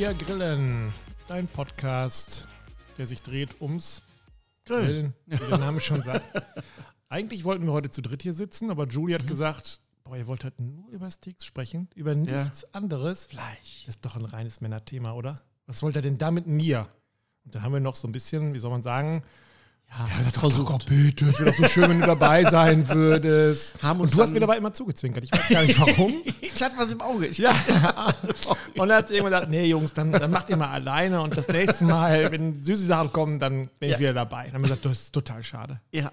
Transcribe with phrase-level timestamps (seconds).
[0.00, 0.94] Wir grillen.
[1.28, 2.48] Dein Podcast,
[2.96, 4.00] der sich dreht ums
[4.64, 6.24] Grillen, wie der Name schon sagt.
[7.10, 10.42] Eigentlich wollten wir heute zu dritt hier sitzen, aber Julie hat gesagt, boah, ihr wollt
[10.42, 13.26] heute nur über Steaks sprechen, über nichts anderes.
[13.26, 13.82] Fleisch.
[13.84, 15.42] Das ist doch ein reines Männerthema, oder?
[15.66, 16.88] Was wollt ihr denn da mit mir?
[17.44, 19.22] Und dann haben wir noch so ein bisschen, wie soll man sagen,
[19.90, 20.70] Ja, ja, versucht.
[20.70, 23.74] Doch, bitte, es wäre doch so schön, wenn du dabei sein würdest.
[23.82, 25.24] Und du hast mir dabei immer zugezwinkert.
[25.24, 26.14] Ich weiß gar nicht warum.
[26.42, 27.26] Ich hatte was im Auge.
[27.26, 27.52] Ich, Ja.
[28.76, 31.48] Und dann hat irgendwann gesagt, nee, Jungs, dann, dann macht ihr mal alleine und das
[31.48, 33.98] nächste Mal, wenn süße Sachen kommen, dann bin ich Ja.
[33.98, 34.44] wieder dabei.
[34.44, 35.80] Dann haben wir gesagt, das ist total schade.
[35.92, 36.10] ja.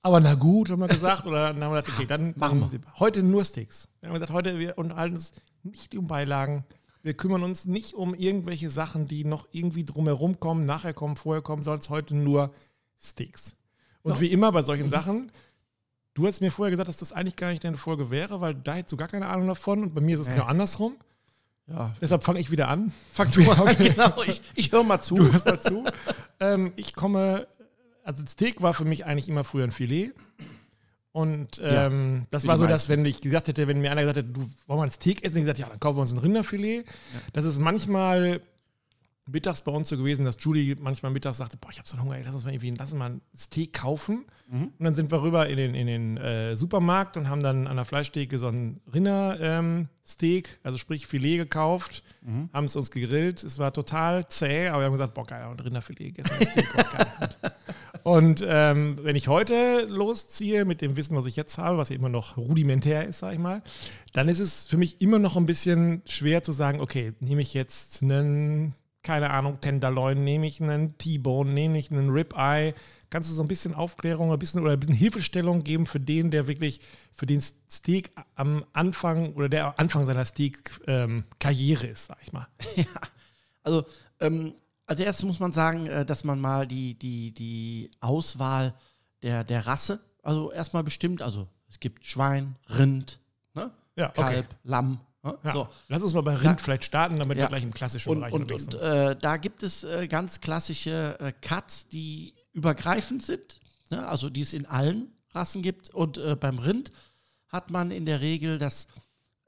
[0.00, 1.26] Aber na gut, haben wir gesagt.
[1.26, 2.78] Oder dann haben wir gesagt, okay, dann Machen wir.
[3.00, 3.88] Heute nur Sticks.
[4.00, 5.32] Dann haben wir gesagt, heute wir unterhalten uns
[5.64, 6.64] nicht um Beilagen.
[7.02, 11.42] Wir kümmern uns nicht um irgendwelche Sachen, die noch irgendwie drumherum kommen, nachher kommen, vorher
[11.42, 12.52] kommen, sondern es heute nur
[13.00, 13.56] Sticks.
[14.02, 14.20] Und Ja.
[14.20, 15.30] wie immer bei solchen Sachen,
[16.14, 18.74] du hast mir vorher gesagt, dass das eigentlich gar nicht deine Folge wäre, weil da
[18.74, 20.34] hättest du gar keine Ahnung davon und bei mir ist es Nee.
[20.34, 20.96] genau andersrum.
[21.66, 21.94] ja.
[22.00, 22.92] Deshalb fange ich wieder an.
[23.12, 24.22] Fang du an, genau.
[24.24, 25.14] Ich, ich höre mal zu.
[25.16, 25.84] Du hörst mal zu.
[26.40, 27.46] ähm, ich komme,
[28.04, 30.12] also Steak war für mich eigentlich immer früher ein Filet.
[31.12, 34.18] Und ähm, das für war so, dass wenn ich gesagt hätte, wenn mir einer gesagt
[34.18, 36.18] hätte, du wollen wir ein Steak essen, ich gesagt, ja, dann kaufen wir uns ein
[36.18, 36.84] Rinderfilet.
[37.32, 38.40] Das ist manchmal
[39.30, 42.04] mittags bei uns so gewesen, dass Julie manchmal mittags sagte, boah, ich habe so einen
[42.04, 44.24] Hunger, ey, lass uns mal irgendwie, lass uns mal ein Steak kaufen.
[44.50, 44.72] Mhm.
[44.78, 47.76] Und dann sind wir rüber in den, in den äh, Supermarkt und haben dann an
[47.76, 52.50] der Fleischtheke so ein Rindersteak, ähm, also sprich Filet gekauft, Mhm.
[52.52, 53.42] haben es uns gegrillt.
[53.44, 57.08] Es war total zäh, aber wir haben gesagt, boah, geil, und Rinderfilet gegessen, Steak geil.
[58.04, 61.96] Und ähm, wenn ich heute losziehe mit dem Wissen, was ich jetzt habe, was ja
[61.96, 63.62] immer noch rudimentär ist, sag ich mal,
[64.14, 67.52] dann ist es für mich immer noch ein bisschen schwer zu sagen, okay, nehme ich
[67.54, 68.72] jetzt einen,
[69.08, 72.74] keine Ahnung, Tenderloin, nehme ich einen T-Bone, nehme ich einen Ribeye.
[73.08, 76.30] Kannst du so ein bisschen Aufklärung ein bisschen, oder ein bisschen Hilfestellung geben für den,
[76.30, 76.82] der wirklich
[77.14, 82.48] für den Steak am Anfang oder der am Anfang seiner Steak-Karriere ist, sag ich mal.
[82.76, 82.84] Ja.
[83.62, 83.86] Also,
[84.20, 84.52] ähm,
[84.84, 88.74] als erstes muss man sagen, äh, dass man mal die, die, die Auswahl
[89.22, 93.20] der, der Rasse, also erstmal bestimmt, also es gibt Schwein, Rind,
[93.54, 93.70] ne?
[93.96, 94.20] Ja, okay.
[94.20, 95.00] Kalb, Lamm.
[95.24, 95.52] Ja.
[95.52, 95.68] So.
[95.88, 97.48] Lass uns mal bei Rind vielleicht starten, damit wir Ja.
[97.48, 98.74] gleich im klassischen Und, Bereich und, und sind.
[98.74, 104.06] äh, da gibt es äh, ganz klassische äh, Cuts, die übergreifend sind, ne?
[104.08, 105.90] also die es in allen Rassen gibt.
[105.90, 106.92] Und äh, beim Rind
[107.48, 108.86] hat man in der Regel das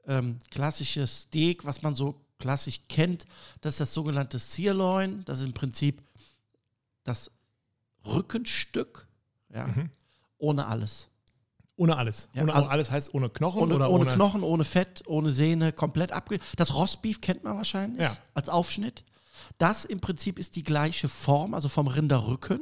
[0.05, 3.25] ähm, klassische Steak, was man so klassisch kennt.
[3.61, 5.23] Das ist das sogenannte Sirloin.
[5.25, 6.01] Das ist im Prinzip
[7.03, 7.31] das
[8.05, 9.07] Rückenstück,
[9.53, 9.89] ja, Mhm.
[10.37, 11.07] ohne alles.
[11.81, 12.29] Ohne alles.
[12.33, 15.31] Ja, ohne also- alles heißt ohne Knochen Ohne, oder ohne ohne, Knochen, ohne Fett, ohne
[15.31, 16.39] Sehne, komplett abge...
[16.55, 18.15] Das Rostbeef kennt man wahrscheinlich Ja.
[18.35, 19.03] als Aufschnitt.
[19.57, 22.61] Das im Prinzip ist die gleiche Form, also vom Rinderrücken.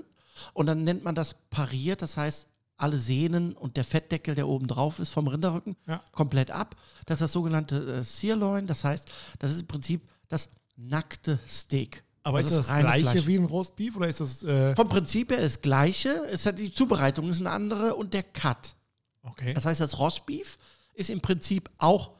[0.54, 2.48] Und dann nennt man das pariert, das heißt,
[2.78, 6.00] alle Sehnen und der Fettdeckel, der oben drauf ist, vom Rinderrücken, Ja.
[6.14, 6.78] komplett ab.
[7.06, 9.10] Das ist das sogenannte äh, Sirloin, das heißt,
[9.40, 10.48] das ist im Prinzip das
[10.78, 12.04] nackte Steak.
[12.24, 13.28] Aber Also ist das das gleiche Fleisch.
[13.28, 14.44] wie ein Roastbeef oder ist das.
[14.44, 18.24] Äh, Vom Prinzip her das gleiche, es hat die Zubereitung ist eine andere und der
[18.24, 18.76] Cut.
[19.24, 19.54] Okay.
[19.54, 20.58] Das heißt, das Rostbeef
[20.94, 22.12] ist im Prinzip auch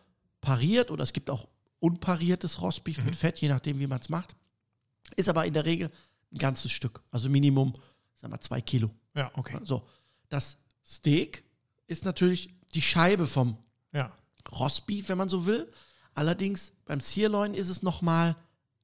[0.42, 1.48] pariert oder es gibt auch
[1.80, 4.36] unpariertes Rostbeef mit Fett, je nachdem, wie man es macht.
[5.16, 5.92] Ist aber in der Regel
[6.32, 7.74] ein ganzes Stück, also Minimum,
[8.16, 8.92] sagen wir, zwei Kilo.
[9.16, 9.60] Ja, okay.
[9.64, 9.88] So,
[10.30, 11.44] das Steak
[11.88, 13.58] ist natürlich die Scheibe vom
[13.92, 14.12] Ja.
[14.52, 15.72] Rostbeef, wenn man so will.
[16.14, 18.36] Allerdings beim Sirloin ist es nochmal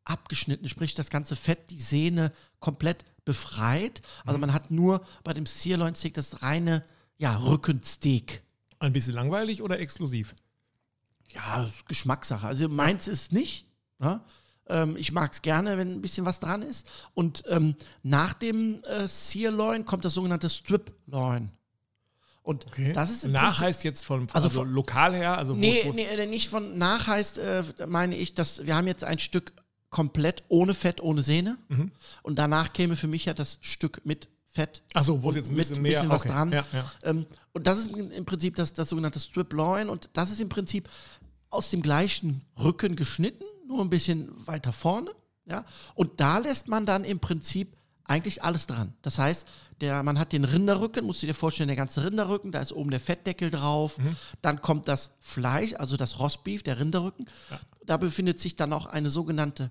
[0.03, 4.01] abgeschnitten, sprich das ganze Fett, die Sehne komplett befreit.
[4.23, 6.83] Also man hat nur bei dem Sirloin-Steak das reine
[7.17, 8.43] ja, Rückensteak.
[8.79, 10.35] Ein bisschen langweilig oder exklusiv?
[11.33, 12.45] Ja, Geschmackssache.
[12.47, 13.65] Also meins ist nicht.
[13.99, 14.21] Ne?
[14.67, 16.87] Ähm, ich mag es gerne, wenn ein bisschen was dran ist.
[17.13, 21.51] Und ähm, nach dem äh, Sirloin kommt das sogenannte Strip-Loin.
[22.43, 22.93] Und Okay.
[22.93, 25.85] das ist Nach Prinzip- heißt jetzt von, Also also, von- lokal her, also Nee, es-
[25.85, 29.03] wo es- nee, äh, nicht von nach heißt, äh, meine ich, dass wir haben jetzt
[29.03, 29.53] ein Stück
[29.89, 31.57] komplett ohne Fett, ohne Sehne.
[31.69, 31.91] Mhm.
[32.21, 34.81] Und danach käme für mich ja das Stück mit Fett.
[34.93, 36.31] Achso, wo es jetzt ein mit bisschen mehr bisschen was okay.
[36.31, 36.51] dran.
[36.53, 36.91] Ja, ja.
[37.03, 39.89] Ähm, und das ist im Prinzip das, das sogenannte Strip Loin.
[39.89, 40.89] Und das ist im Prinzip
[41.49, 45.11] aus dem gleichen Rücken geschnitten, nur ein bisschen weiter vorne.
[45.45, 45.65] Ja?
[45.93, 47.75] Und da lässt man dann im Prinzip
[48.05, 48.93] eigentlich alles dran.
[49.01, 49.45] Das heißt,
[49.81, 52.91] der, man hat den Rinderrücken, musst du dir vorstellen, der ganze Rinderrücken, da ist oben
[52.91, 53.97] der Fettdeckel drauf.
[54.41, 57.29] Dann kommt das Fleisch, also das Rostbeef, der Rinderrücken.
[57.85, 59.69] Da befindet sich dann auch eine sogenannte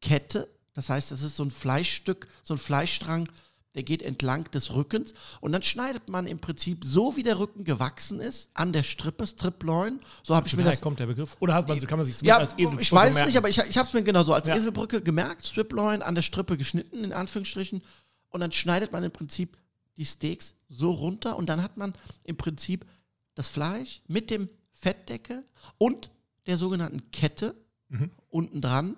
[0.00, 0.48] Kette.
[0.74, 3.28] Das heißt, das ist so ein Fleischstück, so ein Fleischstrang,
[3.74, 7.64] der geht entlang des Rückens und dann schneidet man im Prinzip so, wie der Rücken
[7.64, 10.00] gewachsen ist, an der Strippe, Striploin.
[10.22, 10.80] So habe ich mir das.
[10.82, 11.36] kommt der Begriff.
[11.40, 13.28] Oder hat man, kann man sich Ja, als Esel ich weiß es merken?
[13.28, 14.56] nicht, aber ich, ich habe es mir genau so als Ja.
[14.56, 17.82] Eselbrücke gemerkt, Striploin an der Strippe geschnitten, in Anführungsstrichen.
[18.28, 19.56] Und dann schneidet man im Prinzip
[19.96, 21.94] die Steaks so runter und dann hat man
[22.24, 22.86] im Prinzip
[23.34, 25.44] das Fleisch mit dem Fettdeckel
[25.78, 26.10] und
[26.46, 27.54] der sogenannten Kette
[27.88, 28.10] Mhm.
[28.30, 28.96] unten dran.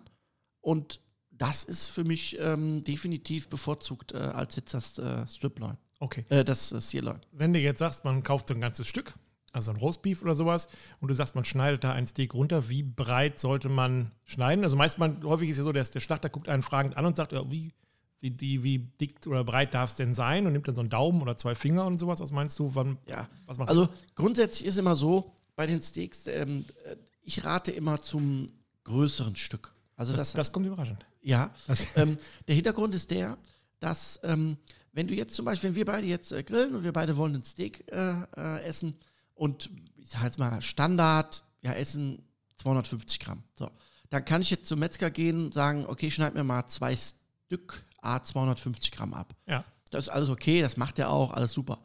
[0.61, 1.01] Und
[1.39, 5.77] das ist für mich ähm, definitiv bevorzugt äh, als jetzt das äh, Striploin.
[6.01, 6.25] Okay.
[6.29, 7.21] Äh, das äh, Sirloin.
[7.33, 9.15] Wenn du jetzt sagst, man kauft so ein ganzes Stück,
[9.53, 10.69] also ein Roastbeef oder sowas,
[11.01, 14.65] und du sagst, man schneidet da ein Steak runter, wie breit sollte man schneiden?
[14.65, 17.17] Also meist man, häufig ist ja so, dass der Schlachter guckt einen fragend an und
[17.17, 17.73] sagt, ja, wie,
[18.21, 20.47] wie, die, wie dick oder breit darf es denn sein?
[20.47, 22.21] Und nimmt dann so einen Daumen oder zwei Finger und sowas.
[22.21, 22.75] Was meinst du?
[22.75, 23.29] Wann, Ja.
[23.47, 28.03] was machst Also grundsätzlich ist immer so, bei den Steaks, ähm, äh, ich rate immer
[28.03, 28.47] zum
[28.85, 29.73] größeren Stück.
[29.97, 31.05] Also das, Das, das kommt überraschend.
[31.23, 31.55] ja.
[31.97, 32.17] Ähm,
[32.49, 33.39] der Hintergrund ist der,
[33.81, 34.57] dass ähm,
[34.93, 37.35] wenn du jetzt zum Beispiel, wenn wir beide jetzt äh, grillen und wir beide wollen
[37.35, 38.97] ein Steak äh, äh, essen
[39.35, 42.23] und ich sag jetzt mal Standard, wir essen
[42.59, 43.43] 250 Gramm.
[43.53, 43.71] So,
[44.11, 47.85] dann kann ich jetzt zum Metzger gehen und sagen, okay, schneid mir mal zwei Stück
[48.03, 49.35] A 250 Gramm ab.
[49.47, 51.79] ja, Das ist alles okay, das macht er auch, alles super.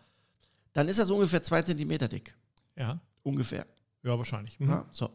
[0.73, 2.35] Dann ist das ungefähr zwei Zentimeter dick.
[2.75, 3.65] ja, Ungefähr.
[4.03, 4.59] ja, wahrscheinlich.
[4.59, 4.69] Mhm.
[4.69, 5.09] Ja, so.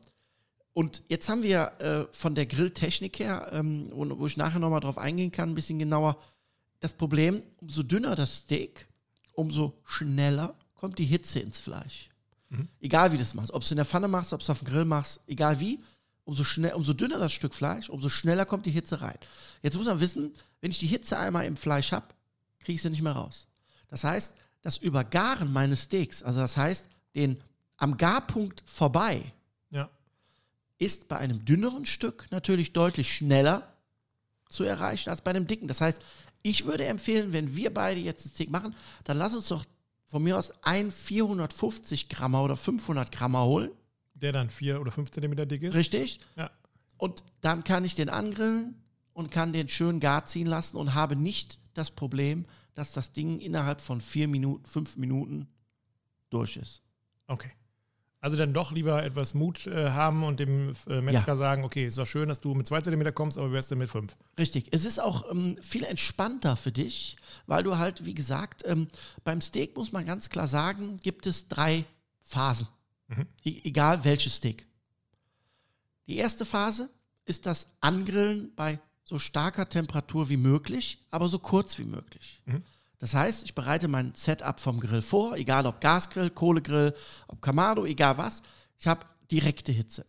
[0.74, 4.98] Und jetzt haben wir äh, von der Grilltechnik her, ähm, wo, ich nachher nochmal drauf
[4.98, 6.18] eingehen kann, ein bisschen genauer,
[6.80, 8.88] das Problem, umso dünner das Steak,
[9.32, 12.10] umso schneller kommt die Hitze ins Fleisch.
[12.50, 12.68] Mhm.
[12.80, 13.52] Egal wie du das machst.
[13.52, 15.60] Ob du es in der Pfanne machst, ob du es auf dem Grill machst, egal
[15.60, 15.80] wie,
[16.24, 19.16] umso, schnell, umso dünner das Stück Fleisch, umso schneller kommt die Hitze rein.
[19.62, 22.08] Jetzt muss man wissen, wenn ich die Hitze einmal im Fleisch habe,
[22.58, 23.46] kriege ich sie nicht mehr raus.
[23.88, 27.40] Das heißt, das Übergaren meines Steaks, also das heißt, den
[27.76, 29.32] am Garpunkt vorbei,
[30.78, 33.74] ist bei einem dünneren Stück natürlich deutlich schneller
[34.48, 35.68] zu erreichen als bei einem dicken.
[35.68, 36.00] Das heißt,
[36.42, 38.74] ich würde empfehlen, wenn wir beide jetzt ein Steak machen,
[39.04, 39.64] dann lass uns doch
[40.06, 43.70] von mir aus ein 450 Grammer oder 500 Grammer holen.
[44.14, 45.74] der dann vier oder fünf Zentimeter dick ist.
[45.74, 46.20] Richtig?
[46.36, 46.50] Ja.
[46.98, 48.80] Und dann kann ich den angrillen
[49.12, 53.40] und kann den schön gar ziehen lassen und habe nicht das Problem, dass das Ding
[53.40, 55.48] innerhalb von vier Minuten, fünf Minuten
[56.30, 56.82] durch ist.
[57.26, 57.50] Okay.
[58.24, 61.98] Also dann doch lieber etwas Mut äh, haben und dem äh, Metzger sagen, okay, ist
[61.98, 64.14] doch schön, dass du mit zwei Zentimeter kommst, aber wärst du mit fünf.
[64.38, 64.68] Richtig.
[64.70, 67.16] Es ist auch ähm, viel entspannter für dich,
[67.46, 68.88] weil du halt, wie gesagt, ähm,
[69.24, 71.84] beim Steak muss man ganz klar sagen, gibt es drei
[72.22, 72.66] Phasen.
[73.08, 73.26] Mhm.
[73.44, 74.66] E egal welches Steak.
[76.06, 76.88] Die erste Phase
[77.26, 82.40] ist das Angrillen bei so starker Temperatur wie möglich, aber so kurz wie möglich.
[82.46, 82.62] Mhm.
[82.98, 86.94] Das heißt, ich bereite mein Setup vom Grill vor, egal ob Gasgrill, Kohlegrill,
[87.28, 88.42] ob Kamado, egal was.
[88.78, 90.06] Ich habe direkte Hitze.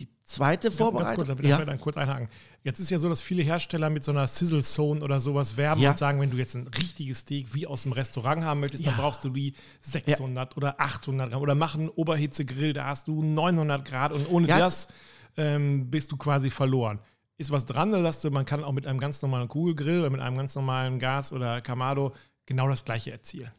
[0.00, 1.16] Die zweite Ganz Vorbereitung.
[1.16, 1.62] kurz, damit ja.
[1.62, 1.76] ja.
[1.76, 2.28] kurz einhaken.
[2.64, 5.80] Jetzt ist ja so, dass viele Hersteller mit so einer Sizzle Zone oder sowas werben
[5.82, 5.90] Ja.
[5.90, 8.94] und sagen, wenn du jetzt ein richtiges Steak wie aus dem Restaurant haben möchtest, dann
[8.94, 9.00] Ja.
[9.00, 13.84] brauchst du die 600 oder 800 Gramm oder mach einen Oberhitzegrill, da hast du 900
[13.84, 14.88] Grad und ohne das
[15.36, 16.98] ähm, bist du quasi verloren.
[17.40, 20.20] Ist was dran, sagst du, man kann auch mit einem ganz normalen Kugelgrill oder mit
[20.20, 22.12] einem ganz normalen Gas oder Kamado
[22.44, 23.50] genau das gleiche erzielen?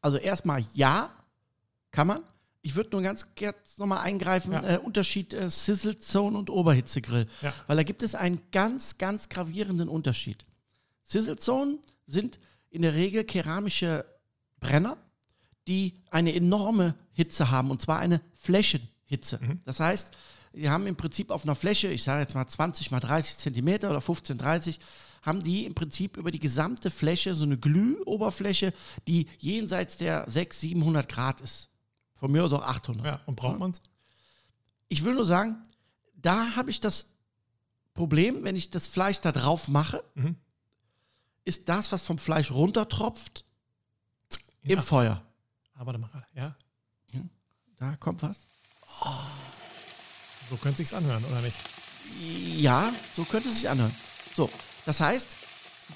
[0.00, 1.10] Also erstmal ja,
[1.90, 2.22] kann man.
[2.62, 4.62] Ich würde nur ganz kurz nochmal eingreifen, Ja.
[4.62, 7.26] äh, Unterschied äh, Sizzle Zone und Oberhitzegrill.
[7.42, 7.52] Ja.
[7.66, 10.46] Weil da gibt es einen ganz, ganz gravierenden Unterschied.
[11.02, 12.40] Sizzle Zone sind
[12.70, 14.06] in der Regel keramische
[14.60, 14.96] Brenner,
[15.68, 19.40] die eine enorme Hitze haben, und zwar eine Flächenhitze.
[19.66, 20.16] Das heißt,
[20.54, 23.90] die haben im Prinzip auf einer Fläche, ich sage jetzt mal 20 mal 30 Zentimeter
[23.90, 24.80] oder 15, 30,
[25.22, 28.72] haben die im Prinzip über die gesamte Fläche so eine Glühoberfläche,
[29.08, 31.68] die jenseits der 600, 700 Grad ist.
[32.16, 33.04] Von mir aus auch 800.
[33.06, 33.80] Ja, und braucht man es?
[34.88, 35.62] Ich will nur sagen,
[36.14, 37.06] da habe ich das
[37.94, 40.36] Problem, wenn ich das Fleisch da drauf mache, Mhm.
[41.44, 43.44] ist das, was vom Fleisch runtertropft,
[44.62, 44.76] Ja.
[44.76, 45.22] im Feuer.
[45.76, 46.26] Mal gerade.
[46.34, 46.54] Ja,
[47.76, 48.46] Da kommt was.
[50.50, 51.56] So könnte sich's anhören, oder nicht?
[52.56, 53.94] Ja, so könnte es sich anhören.
[54.36, 54.50] So,
[54.86, 55.28] das heißt,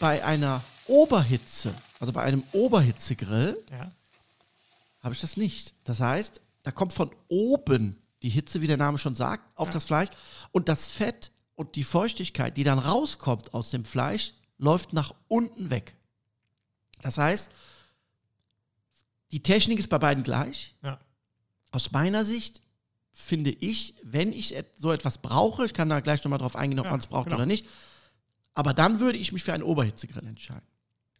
[0.00, 3.90] bei einer Oberhitze, also bei einem Oberhitzegrill, Ja.
[5.00, 5.74] habe ich das nicht.
[5.84, 9.72] Das heißt, da kommt von oben die Hitze, wie der Name schon sagt, auf Ja.
[9.74, 10.08] das Fleisch
[10.52, 15.70] und das Fett und die Feuchtigkeit, die dann rauskommt aus dem Fleisch, läuft nach unten
[15.70, 15.94] weg.
[17.02, 17.50] Das heißt,
[19.30, 20.74] die Technik ist bei beiden gleich.
[20.82, 20.98] Ja.
[21.70, 22.60] Aus meiner Sicht
[23.20, 26.84] finde ich, wenn ich so etwas brauche, ich kann da gleich nochmal drauf eingehen, ob
[26.86, 27.36] Ja, man es braucht genau.
[27.36, 27.66] oder nicht,
[28.54, 30.62] aber dann würde ich mich für einen Oberhitzegrill entscheiden.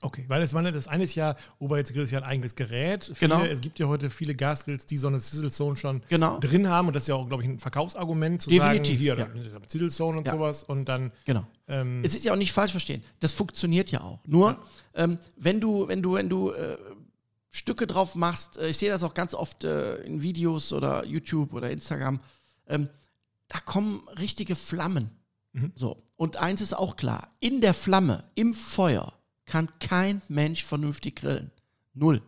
[0.01, 3.03] Okay, weil das, meine, das eine ist ja, Oberhitzegrill ist ja ein eigenes Gerät.
[3.17, 3.45] Viele, Genau.
[3.45, 6.39] Es gibt ja heute viele Gasgrills, die so eine Sizzle Zone schon Genau.
[6.39, 9.51] drin haben und das ist ja auch, glaube ich, ein Verkaufsargument zu Definitiv, sagen, hier,
[9.53, 9.61] ja.
[9.67, 10.35] Sizzle Zone und Ja.
[10.35, 11.45] sowas und dann Genau.
[11.67, 13.03] ähm, Es ist ja auch nicht falsch verstehen.
[13.19, 14.21] Das funktioniert ja auch.
[14.25, 14.59] Nur,
[14.95, 16.79] ähm, wenn du, wenn du, wenn du äh,
[17.51, 21.53] Stücke drauf machst, äh, ich sehe das auch ganz oft äh, in Videos oder YouTube
[21.53, 22.21] oder Instagram,
[22.67, 22.89] ähm,
[23.49, 25.11] da kommen richtige Flammen.
[25.53, 25.73] Mhm.
[25.75, 25.97] So.
[26.17, 29.15] Und eins ist auch klar: In der Flamme, im Feuer,
[29.47, 31.51] kann kein Mensch vernünftig grillen.
[31.95, 32.23] Null.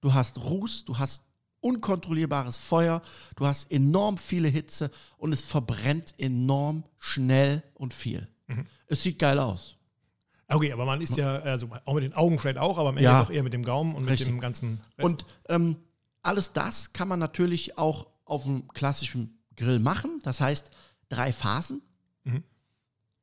[0.00, 1.22] Du hast Ruß, du hast
[1.60, 3.00] unkontrollierbares Feuer,
[3.36, 8.28] du hast enorm viele Hitze und es verbrennt enorm schnell und viel.
[8.46, 8.66] Mhm.
[8.86, 9.76] Es sieht geil aus.
[10.48, 13.04] Okay, aber man isst ja, also auch mit den Augen vielleicht auch, aber am Ende
[13.04, 13.22] Ja.
[13.22, 14.26] doch eher mit dem Gaumen und Richtig.
[14.28, 15.04] mit dem ganzen Rest.
[15.04, 15.76] Und ähm,
[16.22, 20.20] alles das kann man natürlich auch auf einem klassischen Grill machen.
[20.22, 20.70] Das heißt,
[21.08, 21.82] drei Phasen.
[22.24, 22.42] Mhm.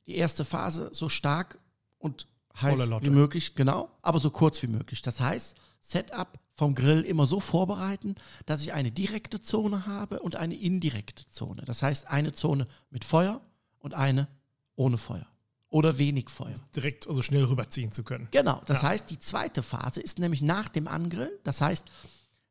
[0.08, 1.60] Die erste Phase so stark
[2.00, 2.28] und
[2.60, 5.02] heiß wie möglich, genau, aber so kurz wie möglich.
[5.02, 10.36] Das heißt, Setup vom Grill immer so vorbereiten, dass ich eine direkte Zone habe und
[10.36, 11.64] eine indirekte Zone.
[11.66, 13.42] Das heißt, eine Zone mit Feuer
[13.80, 14.28] und eine
[14.76, 15.31] ohne Feuer
[15.72, 16.54] oder wenig Feuer.
[16.76, 18.28] direkt also schnell rüberziehen zu können.
[18.30, 18.90] Genau, das Ja.
[18.90, 21.32] heißt, die zweite Phase ist nämlich nach dem Angrillen.
[21.44, 21.86] Das heißt,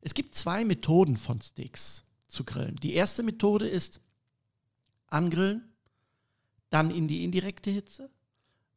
[0.01, 2.75] es gibt zwei Methoden von Steaks zu grillen.
[2.77, 4.01] Die erste Methode ist
[5.07, 5.63] angrillen,
[6.69, 8.09] dann in die indirekte Hitze,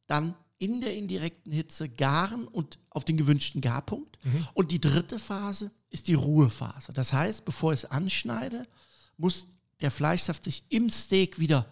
[0.06, 4.18] dann in der indirekten Hitze garen und auf den gewünschten Garpunkt.
[4.24, 4.46] Mhm.
[4.54, 6.92] Und die dritte Phase ist die Ruhephase.
[6.92, 8.66] Das heißt, bevor ich es anschneide,
[9.16, 9.46] muss
[9.80, 11.66] der Fleischsaft sich im Steak wieder,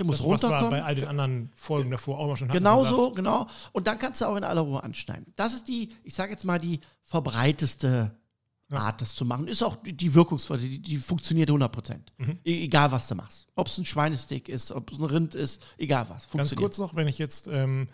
[0.00, 0.70] der muss Das, was wir runterkommen.
[0.70, 2.58] bei all den anderen Folgen davor auch mal schon hatten.
[2.58, 3.46] Genau so, genau.
[3.72, 5.32] Und dann kannst du auch in aller Ruhe anschneiden.
[5.36, 8.12] Das ist die, ich sage jetzt mal, die verbreiteste
[8.70, 8.76] Ja.
[8.78, 9.46] Art, das zu machen.
[9.48, 12.12] Ist auch die, die wirkungsvolle, die, die funktioniert 100 Prozent.
[12.18, 12.38] Mhm.
[12.44, 13.46] E egal, was du machst.
[13.56, 16.28] Ob es ein Schweinesteak ist, ob es ein Rind ist, egal was.
[16.30, 17.88] Ganz kurz noch, wenn ich jetzt ähm,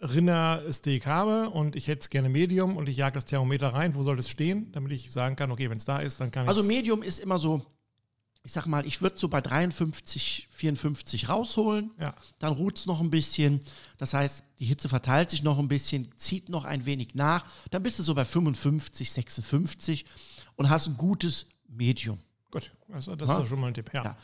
[0.00, 4.02] Rindersteak habe und ich hätte es gerne Medium und ich jage das Thermometer rein, wo
[4.02, 6.48] soll das stehen, damit ich sagen kann, okay, wenn es da ist, dann kann ich
[6.48, 7.62] Also Medium ist immer so,
[8.44, 11.92] ich sag mal, ich würde so bei 53, 54 rausholen.
[11.98, 13.60] Ja, dann ruht es noch ein bisschen.
[13.98, 17.44] Das heißt, die Hitze verteilt sich noch ein bisschen, zieht noch ein wenig nach.
[17.70, 20.04] Dann bist du so bei 55, 56
[20.56, 22.18] und hast ein gutes Medium.
[22.50, 22.70] gut.
[22.92, 23.40] Also das Ja.
[23.42, 23.90] ist schon mal ein Tipp.
[23.94, 24.04] Ja.
[24.04, 24.16] Ja.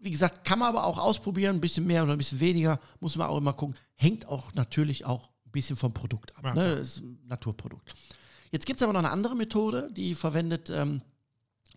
[0.00, 3.16] Wie gesagt, kann man aber auch ausprobieren, ein bisschen mehr oder ein bisschen weniger, muss
[3.16, 3.76] man auch immer gucken.
[3.94, 6.44] Hängt auch natürlich auch ein bisschen vom Produkt ab.
[6.44, 6.76] Ja, ne?
[6.76, 7.94] Das ist ein Naturprodukt.
[8.52, 11.02] Jetzt gibt es aber noch eine andere Methode, die verwendet ähm,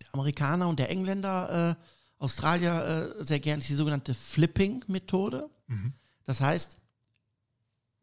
[0.02, 1.84] der Amerikaner und der Engländer, äh,
[2.18, 5.50] Australier äh, sehr gerne, ist die sogenannte Flipping-Methode.
[5.66, 5.92] Mhm.
[6.24, 6.76] Das heißt,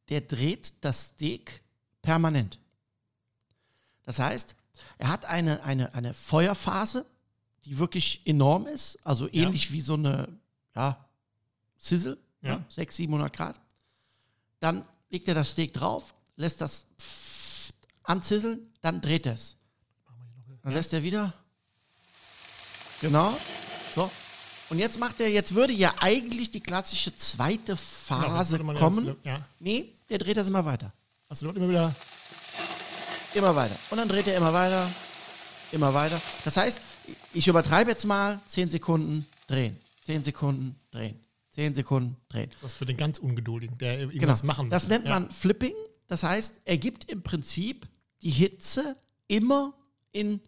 [0.09, 1.61] der dreht das Steak
[2.01, 2.59] permanent.
[4.03, 4.55] Das heißt,
[4.97, 7.05] er hat eine, eine, eine Feuerphase,
[7.65, 9.43] die wirklich enorm ist, also Ja.
[9.45, 10.27] ähnlich wie so eine
[10.75, 11.05] ja,
[11.77, 12.57] Sizzle, Ja.
[12.57, 13.59] ne, 600, 700 Grad.
[14.59, 16.85] Dann legt er das Steak drauf, lässt das
[18.03, 19.55] anzisseln, dann dreht er es.
[20.63, 21.33] Dann lässt er wieder.
[23.01, 23.35] Genau.
[23.95, 24.09] So.
[24.69, 28.73] Und jetzt macht er, jetzt würde ja eigentlich die klassische zweite Genau, das Phase ja
[28.73, 29.05] kommen.
[29.07, 29.45] jetzt- Ja.
[29.59, 30.93] Nee, der dreht das immer weiter.
[31.27, 31.93] Also dort immer wieder.
[33.33, 33.75] Immer weiter.
[33.91, 34.89] Und dann dreht er immer weiter,
[35.71, 36.19] immer weiter.
[36.45, 36.81] Das heißt,
[37.33, 41.19] ich übertreibe jetzt mal 10 Sekunden drehen, 10 Sekunden drehen,
[41.51, 42.49] 10 Sekunden drehen.
[42.61, 44.11] Was für den ganz Ungeduldigen, der Genau.
[44.11, 44.89] irgendwas machen Das will.
[44.97, 45.11] nennt Ja.
[45.19, 45.73] man Flipping.
[46.07, 47.87] Das heißt, er gibt im Prinzip
[48.23, 48.95] die Hitze
[49.27, 49.73] immer
[50.11, 50.41] in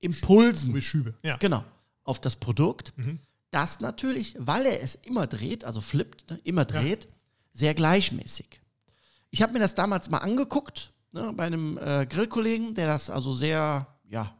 [0.00, 0.74] Impulsen.
[0.74, 1.14] Wie Schübe.
[1.22, 1.36] Ja.
[1.36, 1.62] Genau.
[2.04, 2.96] Auf das Produkt.
[2.96, 3.18] Mhm.
[3.50, 7.08] Das natürlich, weil er es immer dreht, also flippt, ne, immer dreht,
[7.52, 8.60] sehr gleichmäßig.
[9.30, 13.32] Ich habe mir das damals mal angeguckt, ne, bei einem äh, Grillkollegen, der das also
[13.32, 14.36] sehr, ja,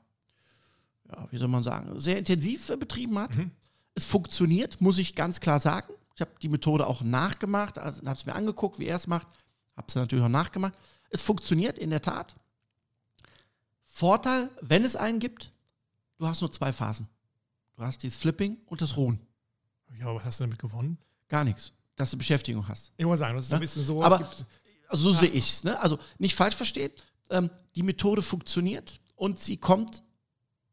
[1.09, 3.37] ja, wie soll man sagen, sehr intensiv äh, betrieben hat.
[3.37, 3.51] Mhm.
[3.95, 5.93] Es funktioniert, muss ich ganz klar sagen.
[6.17, 9.27] Ich habe die Methode auch nachgemacht, also habe es mir angeguckt, wie er es macht,
[9.77, 10.75] habe es natürlich auch nachgemacht.
[11.11, 12.35] Es funktioniert in der Tat.
[13.85, 15.53] Vorteil, wenn es einen gibt,
[16.19, 17.09] du hast nur zwei Phasen.
[17.77, 19.21] Du hast dieses Flipping und das Ruhen.
[19.99, 20.99] ja, aber was hast du damit gewonnen?
[21.29, 21.73] Gar nichts.
[21.97, 22.93] Dass du Beschäftigung hast.
[22.97, 23.59] Ich wollte sagen, das ist Ja.
[23.59, 24.03] ein bisschen so.
[24.03, 24.29] Aber-
[24.89, 25.65] Also so sehe ich es.
[25.65, 25.81] Ne?
[25.81, 26.93] Also nicht falsch verstehen.
[27.31, 30.03] Ähm, die Methode funktioniert und sie kommt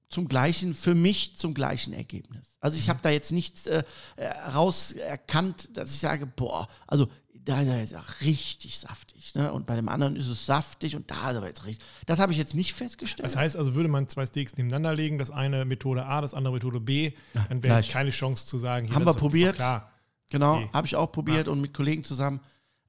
[0.10, 2.58] zum gleichen, für mich zum gleichen Ergebnis.
[2.60, 3.84] Also ich habe da jetzt nichts äh,
[4.18, 7.08] äh, rauserkannt, dass ich sage, boah, also
[7.46, 9.34] da ist er jetzt auch richtig saftig.
[9.36, 9.52] Ne?
[9.52, 11.86] Und bei dem anderen ist es saftig und da ist aber jetzt richtig.
[12.06, 13.26] Das habe ich jetzt nicht festgestellt.
[13.26, 16.54] das heißt also, würde man zwei Steaks nebeneinander legen, das eine Methode A, das andere
[16.54, 17.14] Methode B,
[17.50, 19.58] dann wäre keine Chance zu sagen, hier, Haben wir probiert.
[20.30, 20.70] Genau, Okay.
[20.72, 22.40] habe ich auch probiert und mit Kollegen zusammen.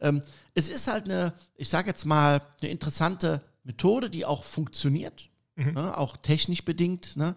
[0.01, 0.23] Ähm,
[0.55, 5.73] es ist halt eine, ich sage jetzt mal, eine interessante Methode, die auch funktioniert, Mhm.
[5.73, 7.35] ne, auch technisch bedingt, ne,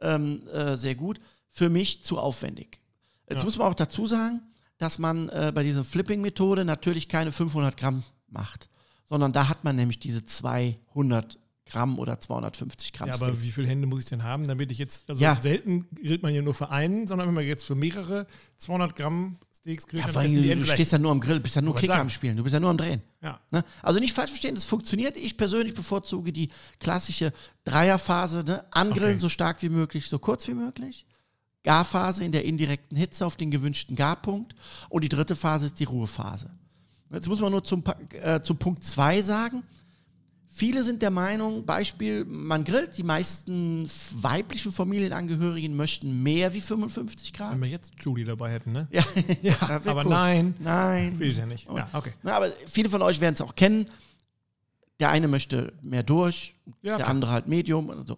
[0.00, 1.20] ähm, äh, sehr gut.
[1.50, 2.80] Für mich zu aufwendig.
[3.28, 3.44] Jetzt Ja.
[3.44, 4.40] muss man auch dazu sagen,
[4.78, 8.68] dass man äh, bei dieser Flipping-Methode natürlich keine 500 Gramm macht,
[9.06, 13.42] sondern da hat man nämlich diese 200 Gramm oder 250 Gramm Ja, aber Steaks.
[13.42, 15.40] wie viele Hände muss ich denn haben, damit ich jetzt, also Ja.
[15.40, 18.26] selten grillt man ja nur für einen, sondern wenn man jetzt für mehrere
[18.58, 21.56] 200 Gramm Steaks grillt, Ja, dann essen die du, stehst ja nur am Grill, bist
[21.56, 23.00] ja nur Kicker am Spielen, du bist ja nur am Drehen.
[23.22, 23.40] Ja.
[23.50, 23.64] Ne?
[23.82, 25.16] Also nicht falsch verstehen, es funktioniert.
[25.16, 26.50] Ich persönlich bevorzuge die
[26.80, 27.32] klassische
[27.64, 28.64] Dreierphase, ne?
[28.70, 29.18] angrillen Okay.
[29.20, 31.06] so stark wie möglich, so kurz wie möglich.
[31.64, 34.54] Garphase in der indirekten Hitze auf den gewünschten Garpunkt.
[34.88, 36.50] Und die dritte Phase ist die Ruhephase.
[37.10, 37.82] Jetzt muss man nur zum,
[38.22, 39.62] äh, zum Punkt 2 sagen.
[40.56, 47.32] Viele sind der Meinung, Beispiel, man grillt, die meisten weiblichen Familienangehörigen möchten mehr wie 55
[47.32, 47.52] Grad.
[47.54, 48.86] Wenn wir jetzt Julie dabei hätten, ne?
[48.92, 49.02] Ja,
[49.42, 50.10] Ja, aber cool.
[50.10, 50.54] nein.
[50.60, 51.18] Nein.
[51.18, 51.66] Will ich ja nicht.
[51.68, 52.12] Ja, okay.
[52.22, 53.86] Na, aber viele von euch werden es auch kennen.
[55.00, 57.08] Der eine möchte mehr durch, Ja, der klar.
[57.08, 58.16] andere halt Medium und so.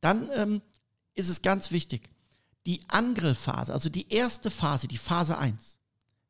[0.00, 0.62] Dann ähm,
[1.16, 2.08] ist es ganz wichtig,
[2.66, 5.78] die Angrillphase, also die erste Phase, die Phase 1,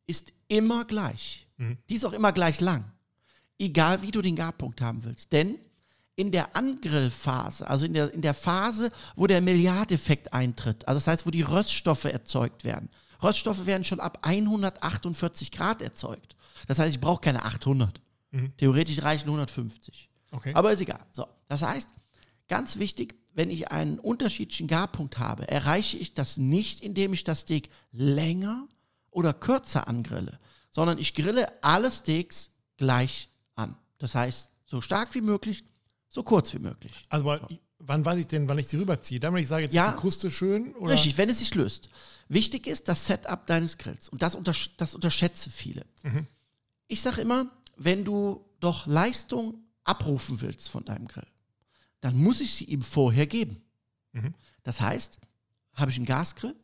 [0.06, 1.46] ist immer gleich.
[1.56, 1.78] Mhm.
[1.88, 2.84] Die ist auch immer gleich lang.
[3.58, 5.32] Egal wie du den Garpunkt haben willst.
[5.32, 5.58] Denn
[6.16, 11.06] in der Angrillphase, also in der, in der Phase, wo der Milliardeffekt eintritt, also das
[11.06, 12.88] heißt, wo die Röststoffe erzeugt werden.
[13.22, 16.34] Röststoffe werden schon ab 148 Grad erzeugt.
[16.66, 18.00] Das heißt, ich brauche keine 800.
[18.56, 20.10] Theoretisch reichen 150.
[20.32, 20.52] Okay.
[20.54, 21.04] Aber ist egal.
[21.12, 21.90] So, das heißt,
[22.48, 27.40] ganz wichtig, wenn ich einen unterschiedlichen Garpunkt habe, erreiche ich das nicht, indem ich das
[27.40, 28.66] Steak länger
[29.10, 30.38] oder kürzer angrille,
[30.70, 33.76] sondern ich grille alle Steaks gleich an.
[33.98, 35.64] Das heißt, so stark wie möglich,
[36.08, 36.92] so kurz wie möglich.
[37.08, 37.38] Also,
[37.78, 39.20] wann weiß ich denn, wann ich sie rüberziehe?
[39.20, 39.88] Dann, wenn ich sage, jetzt Ja.
[39.88, 40.74] ist die Kruste schön?
[40.76, 40.94] Oder?
[40.94, 41.88] Richtig, wenn es sich löst.
[42.28, 44.08] Wichtig ist das Setup deines Grills.
[44.08, 45.84] Und das, untersch das unterschätzen viele.
[46.88, 51.26] Ich sage immer, wenn du doch Leistung abrufen willst von deinem Grill,
[52.04, 53.62] dann muss ich sie ihm vorher geben.
[54.62, 55.18] Das heißt,
[55.72, 56.54] habe ich einen Gasgrill,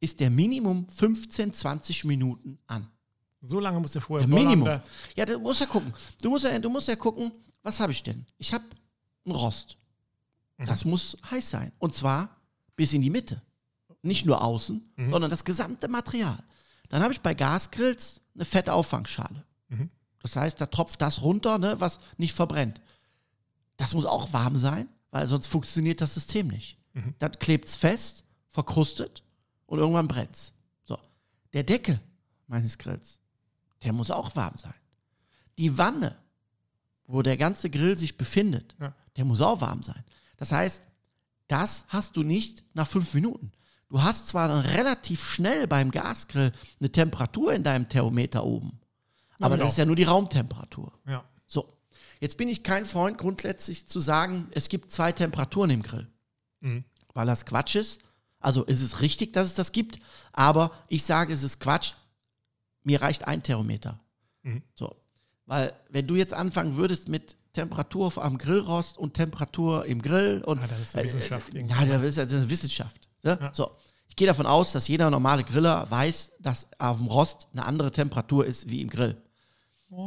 [0.00, 2.88] ist der Minimum 15, 20 Minuten an.
[3.40, 4.80] So lange muss der vorher Ja, Minimum.
[5.16, 5.92] Ja, du musst ja gucken.
[6.20, 7.30] Du musst ja, du musst ja gucken,
[7.62, 8.26] was habe ich denn?
[8.38, 8.64] Ich habe
[9.24, 9.78] einen Rost.
[10.58, 11.72] Das muss heiß sein.
[11.78, 12.36] Und zwar
[12.74, 13.40] bis in die Mitte.
[14.02, 16.42] Nicht nur außen, sondern das gesamte Material.
[16.88, 19.44] Dann habe ich bei Gasgrills eine Fettauffangschale.
[20.22, 22.80] Das heißt, da tropft das runter, ne, was nicht verbrennt.
[23.78, 26.76] Das muss auch warm sein, weil sonst funktioniert das System nicht.
[27.20, 29.22] Dann klebt es fest, verkrustet
[29.66, 30.52] und irgendwann brennt es.
[30.84, 30.98] So.
[31.52, 32.00] Der Deckel
[32.48, 33.20] meines Grills,
[33.84, 34.74] der muss auch warm sein.
[35.58, 36.16] Die Wanne,
[37.06, 38.92] wo der ganze Grill sich befindet, Ja.
[39.16, 40.04] der muss auch warm sein.
[40.36, 40.82] Das heißt,
[41.46, 43.52] das hast du nicht nach fünf Minuten.
[43.88, 48.78] Du hast zwar dann relativ schnell beim Gasgrill eine Temperatur in deinem Thermometer oben,
[49.40, 49.64] aber genau.
[49.64, 50.92] das ist ja nur die Raumtemperatur.
[51.06, 51.24] Ja.
[52.20, 56.08] Jetzt bin ich kein Freund grundsätzlich zu sagen, es gibt zwei Temperaturen im Grill,
[56.60, 56.84] Mhm.
[57.14, 58.00] weil das Quatsch ist.
[58.40, 59.98] Also es ist richtig, dass es das gibt,
[60.32, 61.92] aber ich sage, es ist Quatsch.
[62.84, 63.98] Mir reicht ein Thermometer.
[64.42, 64.62] Mhm.
[64.74, 64.94] So,
[65.46, 70.60] weil wenn du jetzt anfangen würdest mit Temperatur am Grillrost und Temperatur im Grill und
[70.60, 71.74] Ah, das ist eine Wissenschaft irgendwie.
[71.74, 73.08] ja, das ist, das ist Wissenschaft.
[73.24, 73.38] Ne?
[73.40, 73.52] Ja.
[73.52, 73.70] So,
[74.08, 77.90] ich gehe davon aus, dass jeder normale Griller weiß, dass auf dem Rost eine andere
[77.90, 79.16] Temperatur ist wie im Grill.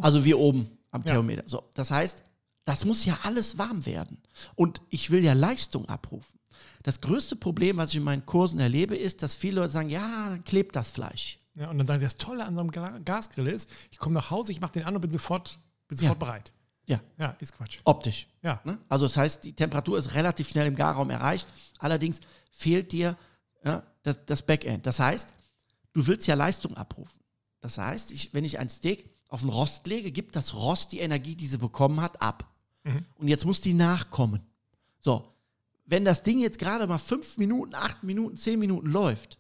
[0.01, 1.01] Also wie oben am.
[1.01, 1.07] Ja.
[1.07, 1.43] Thermometer.
[1.47, 2.23] So, das heißt,
[2.65, 4.21] das muss ja alles warm werden.
[4.55, 6.39] Und ich will ja Leistung abrufen.
[6.83, 10.29] Das größte Problem, was ich in meinen Kursen erlebe, ist, dass viele Leute sagen, ja,
[10.29, 11.39] dann klebt das Fleisch.
[11.55, 14.29] Ja, und dann sagen sie, das Tolle an so einem Gasgrill ist, ich komme nach
[14.31, 16.53] Hause, ich mache den an und bin sofort, bin sofort bereit.
[16.85, 17.79] Ja, Ja, ist Quatsch.
[17.83, 18.27] optisch.
[18.41, 18.59] Ja.
[18.63, 18.77] Ne?
[18.89, 21.47] Also das heißt, die Temperatur ist relativ schnell im Garraum erreicht.
[21.77, 22.19] Allerdings
[22.51, 23.17] fehlt dir
[23.63, 24.85] ja, das, das Backend.
[24.85, 25.33] Das heißt,
[25.93, 27.21] du willst ja Leistung abrufen.
[27.61, 30.99] Das heißt, ich, wenn ich ein Steak auf den Rost lege, gibt das Rost die
[30.99, 32.53] Energie, die sie bekommen hat, ab.
[33.17, 34.41] Und jetzt muss die nachkommen.
[34.99, 35.33] So,
[35.85, 39.39] wenn das Ding jetzt gerade mal fünf Minuten, acht Minuten, zehn Minuten läuft,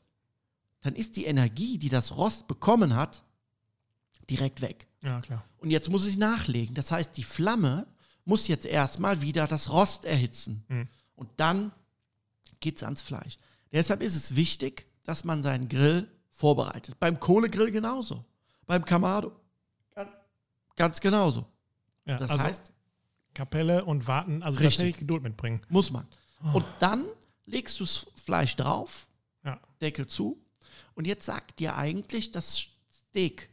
[0.79, 3.21] dann ist die Energie, die das Rost bekommen hat,
[4.29, 4.87] direkt weg.
[5.03, 5.43] Ja, klar.
[5.57, 6.73] Und jetzt muss ich nachlegen.
[6.73, 7.85] Das heißt, die Flamme
[8.23, 10.63] muss jetzt erstmal wieder das Rost erhitzen.
[10.69, 10.87] Mhm.
[11.15, 11.73] Und dann
[12.61, 13.37] geht es ans Fleisch.
[13.73, 16.97] Deshalb ist es wichtig, dass man seinen Grill vorbereitet.
[16.99, 18.23] Beim Kohlegrill genauso.
[18.65, 19.33] Beim Kamado
[20.75, 21.45] ganz genauso.
[22.05, 22.71] Ja, Das also heißt,
[23.33, 24.75] Kapelle und warten, also Richtig.
[24.75, 25.61] tatsächlich Geduld mitbringen.
[25.69, 26.07] muss man.
[26.53, 27.05] Und dann
[27.45, 29.07] legst du das Fleisch drauf,
[29.43, 29.59] Ja.
[29.81, 30.41] Deckel zu.
[30.95, 32.67] Und jetzt sagt dir eigentlich das
[33.09, 33.49] Steak,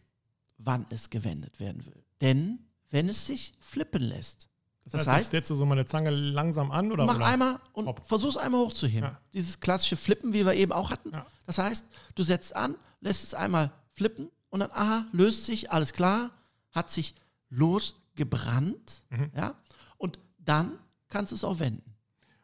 [0.59, 2.03] wann es gewendet werden will.
[2.21, 2.59] Denn
[2.91, 4.49] wenn es sich flippen lässt.
[4.87, 7.27] Das, heißt, ich setze so meine Zange langsam an oder Mach oder?
[7.27, 8.07] einmal und Hopp.
[8.07, 9.11] versuch's einmal hochzuheben.
[9.11, 9.21] Ja.
[9.35, 11.13] Dieses klassische Flippen, wie wir eben auch hatten.
[11.13, 11.27] Ja.
[11.45, 15.93] Das heißt, du setzt an, lässt es einmal flippen und dann, aha, löst sich, alles
[15.93, 16.31] klar,
[16.73, 17.15] hat sich
[17.51, 19.03] losgebrannt.
[19.11, 19.31] Mhm.
[19.37, 19.55] Ja?
[19.97, 20.79] Und dann
[21.09, 21.83] kannst du es auch wenden.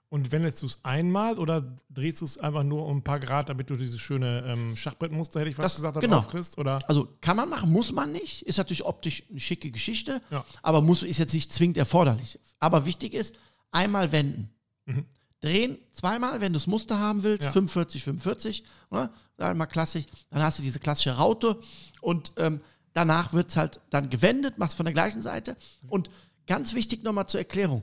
[0.08, 3.48] Und wendest du es einmal oder drehst du es einfach nur um ein paar Grad,
[3.48, 6.18] damit du dieses schöne ähm, Schachbrettmuster, hätte ich was Das- gesagt, genau.
[6.18, 6.56] aufkriegst?
[6.56, 6.88] Oder?
[6.88, 8.42] Also kann man machen, muss man nicht.
[8.42, 10.44] Ist natürlich optisch eine schicke Geschichte, Ja.
[10.62, 12.38] aber muss, ist jetzt nicht zwingend erforderlich.
[12.60, 13.34] Aber wichtig ist,
[13.72, 14.50] einmal wenden.
[14.86, 15.04] Mhm.
[15.40, 17.50] Drehen, zweimal, wenn du das Muster haben willst, Ja.
[17.52, 19.10] 45, 45, ne?
[19.38, 21.58] mal klassisch, dann hast du diese klassische Raute
[22.00, 22.60] und ähm,
[22.94, 25.56] danach wird es halt dann gewendet, machst von der gleichen Seite.
[25.88, 26.10] Und
[26.46, 27.82] ganz wichtig nochmal zur Erklärung.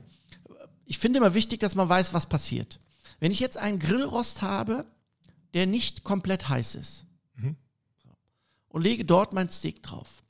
[0.84, 2.80] Ich finde immer wichtig, dass man weiß, was passiert.
[3.20, 4.84] Wenn ich jetzt einen Grillrost habe,
[5.54, 7.06] der nicht komplett heiß ist,
[8.72, 10.24] und lege dort mein Steak drauf.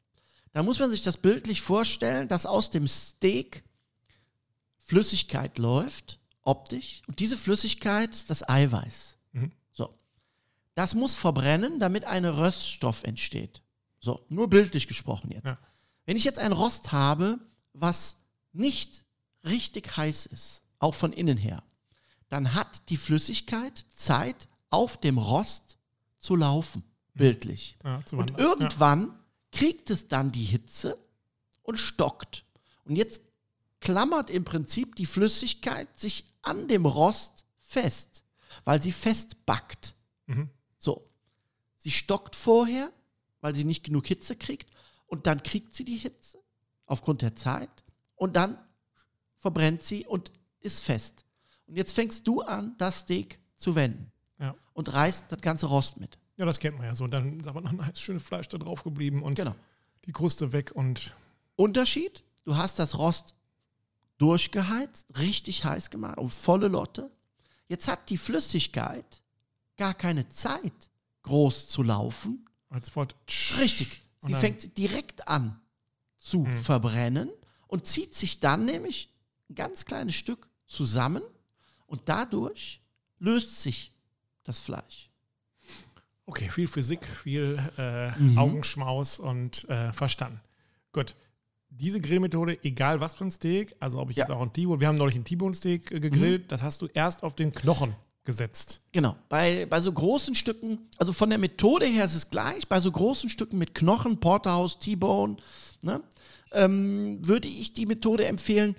[0.52, 3.64] Da muss man sich das bildlich vorstellen, dass aus dem Steak
[4.78, 9.16] Flüssigkeit läuft, optisch, und diese Flüssigkeit ist das Eiweiß.
[9.32, 9.52] Mhm.
[9.72, 9.94] So.
[10.74, 13.62] Das muss verbrennen, damit ein Röststoff entsteht.
[14.02, 15.46] So, nur bildlich gesprochen jetzt.
[15.46, 15.58] Ja.
[16.04, 17.38] Wenn ich jetzt ein Rost habe,
[17.72, 18.16] was
[18.52, 19.04] nicht
[19.44, 21.62] richtig heiß ist, auch von innen her,
[22.28, 25.78] dann hat die Flüssigkeit Zeit, auf dem Rost
[26.18, 26.82] zu laufen,
[27.14, 27.76] bildlich.
[27.84, 29.18] Ja, zu Und irgendwann
[29.52, 30.98] kriegt es dann die Hitze
[31.62, 32.44] und stockt.
[32.84, 33.22] Und jetzt
[33.80, 38.24] klammert im Prinzip die Flüssigkeit sich an dem Rost fest,
[38.64, 39.94] weil sie festbackt.
[40.26, 40.50] Mhm.
[40.78, 41.06] So.
[41.76, 42.90] Sie stockt vorher,
[43.42, 44.70] weil sie nicht genug Hitze kriegt.
[45.07, 46.38] Und dann kriegt sie die Hitze
[46.87, 47.85] aufgrund der Zeit.
[48.14, 48.59] Und dann
[49.38, 51.26] verbrennt sie und ist fest.
[51.66, 54.11] Und jetzt fängst du an, das Steak zu wenden.
[54.38, 54.55] Ja.
[54.72, 56.18] Und reißt das ganze Rost mit.
[56.38, 57.05] ja, das kennt man ja so.
[57.05, 59.55] Und dann sagt man, oh nein, ist schönes Fleisch da drauf geblieben und Genau.
[60.07, 61.14] die Kruste weg und
[61.57, 63.35] Unterschied, du hast das Rost
[64.18, 67.11] durchgeheizt, richtig heiß gemacht, und volle Lotte.
[67.68, 69.22] Jetzt hat die Flüssigkeit
[69.76, 70.90] gar keine Zeit,
[71.22, 72.46] groß zu laufen.
[72.72, 73.14] Als Wort.
[73.58, 74.02] Richtig.
[74.20, 75.61] Sie fängt direkt an
[76.18, 77.30] zu verbrennen
[77.66, 79.08] und zieht sich dann nämlich
[79.50, 81.22] ein ganz kleines Stück zusammen
[81.87, 82.80] und dadurch
[83.18, 83.92] löst sich
[84.44, 85.11] das Fleisch.
[86.26, 88.38] Okay, viel Physik, viel äh, Mhm.
[88.38, 90.40] Augenschmaus und äh, verstanden.
[90.92, 91.16] Gut.
[91.74, 94.24] Diese Grillmethode, egal was für ein Steak, also ob ich Ja.
[94.24, 97.22] jetzt auch ein T-Bone, wir haben neulich ein T-Bone-Steak äh, gegrillt, das hast du erst
[97.22, 98.80] auf den Knochen gesetzt.
[98.92, 99.16] Genau.
[99.28, 102.90] Bei, bei so großen Stücken, also von der Methode her ist es gleich, bei so
[102.90, 105.37] großen Stücken mit Knochen, Porterhouse, T-Bone,
[105.82, 106.02] ne,
[106.52, 108.76] ähm, würde ich die Methode empfehlen.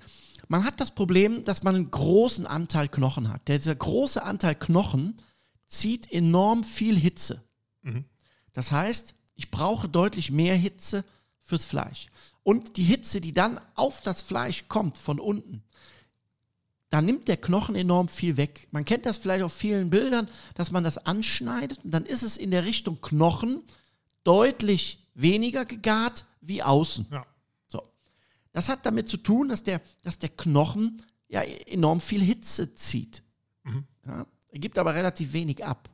[0.48, 3.48] Man hat das Problem, dass man einen großen Anteil Knochen hat.
[3.48, 5.16] Dieser große Anteil Knochen
[5.66, 7.42] zieht enorm viel Hitze.
[7.82, 8.04] Mhm.
[8.52, 11.04] Das heißt, ich brauche deutlich mehr Hitze
[11.42, 12.08] fürs Fleisch.
[12.42, 15.62] Und die Hitze, die dann auf das Fleisch kommt von unten,
[16.94, 18.68] da nimmt der Knochen enorm viel weg.
[18.70, 22.36] Man kennt das vielleicht auf vielen Bildern, dass man das anschneidet und dann ist es
[22.36, 23.64] in der Richtung Knochen
[24.22, 27.08] deutlich weniger gegart wie außen.
[27.10, 27.26] Ja.
[27.66, 27.82] So.
[28.52, 33.24] Das hat damit zu tun, dass der, dass der Knochen ja enorm viel Hitze zieht.
[33.64, 33.86] Mhm.
[34.06, 35.90] Ja, er gibt aber relativ wenig ab.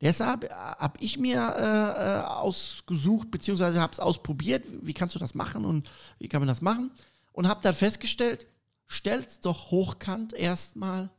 [0.00, 5.34] Deshalb habe ich mir äh, äh, ausgesucht, beziehungsweise habe es ausprobiert, wie kannst du das
[5.34, 6.92] machen und wie kann man das machen.
[7.32, 8.46] Und habe dann festgestellt,
[8.92, 11.10] stell's doch hochkant erstmal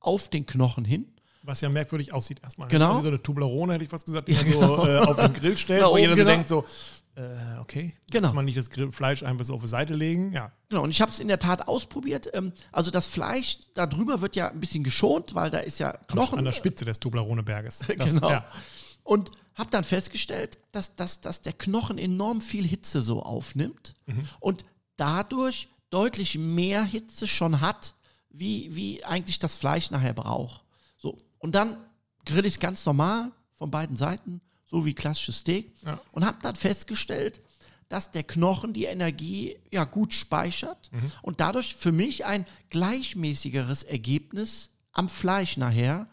[0.00, 1.06] auf den Knochen hin.
[1.42, 2.68] Was ja merkwürdig aussieht erstmal.
[2.68, 2.90] Genau.
[2.90, 5.56] Also so eine Toblerone, hätte ich fast gesagt, die man so äh, auf den Grill
[5.56, 6.30] stellt, wo jeder so genau.
[6.30, 6.64] denkt so,
[7.14, 8.28] äh, okay, Genau.
[8.28, 10.32] muss man nicht das Fleisch einfach so auf die Seite legen.
[10.32, 12.28] Ja, Genau, und ich habe es in der Tat ausprobiert.
[12.34, 15.92] Ähm, also das Fleisch da drüber wird ja ein bisschen geschont, weil da ist ja
[16.08, 16.38] Knochen.
[16.38, 17.80] an der Spitze des Toblerone-Berges.
[17.98, 18.30] Das- genau.
[18.30, 18.44] Ja.
[19.02, 23.94] Und habe dann festgestellt, dass, dass, dass der Knochen enorm viel Hitze so aufnimmt
[24.38, 24.64] und
[24.98, 27.94] dadurch deutlich mehr Hitze schon hat,
[28.30, 30.62] wie, wie eigentlich das Fleisch nachher braucht.
[30.96, 31.76] So, und dann
[32.24, 35.72] grill ich es ganz normal von beiden Seiten, so wie klassisches Steak.
[35.84, 36.00] Ja.
[36.12, 37.40] Und habe dann festgestellt,
[37.88, 40.90] dass der Knochen die Energie ja gut speichert
[41.22, 46.06] und dadurch für mich ein gleichmäßigeres Ergebnis am Fleisch nachher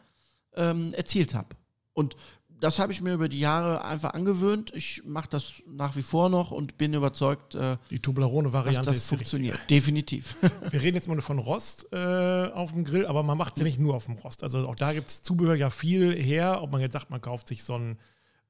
[0.53, 1.55] ähm, erzielt habe.
[1.93, 2.15] Und
[2.59, 4.71] das habe ich mir über die Jahre einfach angewöhnt.
[4.73, 9.07] Ich mache das nach wie vor noch und bin überzeugt, äh, Die dass Toblerone-Variante das
[9.07, 9.59] funktioniert.
[9.69, 10.37] Definitiv.
[10.41, 10.61] richtige.
[10.71, 13.63] Wir reden jetzt mal nur von Rost äh, auf dem Grill, aber man macht ja
[13.63, 14.43] nicht nur auf dem Rost.
[14.43, 16.61] Also auch da gibt es Zubehör ja viel her.
[16.61, 17.97] Ob man jetzt sagt, man kauft sich so ein,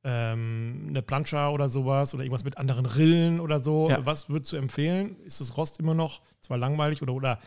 [0.03, 3.89] ähm, eine Plancha oder sowas oder irgendwas mit anderen Rillen oder so.
[3.89, 4.05] Ja.
[4.05, 5.17] Was würdest du empfehlen?
[5.23, 7.39] Ist das Rost immer noch zwar langweilig oder, oder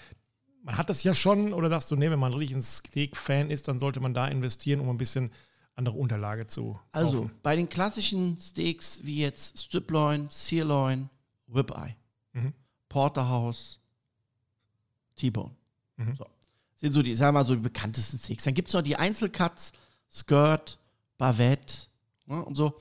[0.63, 3.69] man hat das ja schon oder sagst du, nee, wenn man richtig ein Steak-Fan ist,
[3.69, 5.31] dann sollte man da investieren, um ein bisschen
[5.79, 7.35] andere Unterlage zu Also kaufen.
[7.43, 11.09] bei den klassischen Steaks wie jetzt Striploin, Sirloin,
[11.53, 11.95] Ribeye,
[12.33, 12.53] Mhm.
[12.89, 13.79] Porterhouse,
[15.17, 15.55] T-Bone.
[15.97, 16.17] Mhm.
[16.17, 16.27] So.
[16.77, 18.45] Sind so die, sagen wir mal, so die bekanntesten Steaks.
[18.45, 19.73] Dann gibt es noch die Einzelcuts,
[20.11, 20.79] Skirt,
[21.17, 21.75] Bavette
[22.27, 22.81] ne, und so.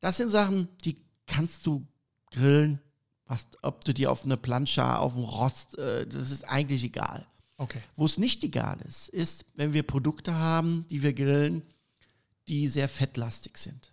[0.00, 1.86] Das sind Sachen, die kannst du
[2.30, 2.80] grillen,
[3.26, 7.26] was, ob du die auf eine Plancha, auf einen Rost, äh, das ist eigentlich egal.
[7.56, 7.80] Okay.
[7.96, 11.62] Wo es nicht egal ist, ist, wenn wir Produkte haben, die wir grillen,
[12.48, 13.92] die sehr fettlastig sind.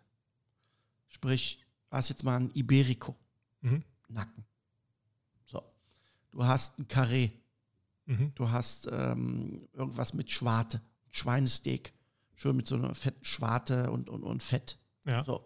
[1.09, 3.15] Sprich, hast jetzt mal ein Iberico,
[3.61, 3.83] Mhm.
[4.09, 4.45] Nacken.
[5.45, 5.63] So.
[6.31, 7.31] Du hast ein Carré,
[8.05, 8.31] Mhm.
[8.35, 11.93] du hast ähm, irgendwas mit Schwarte, Schweinesteak,
[12.35, 14.77] schön mit so einer fetten Schwarte und, und, und Fett.
[15.05, 15.23] Ja.
[15.23, 15.43] So.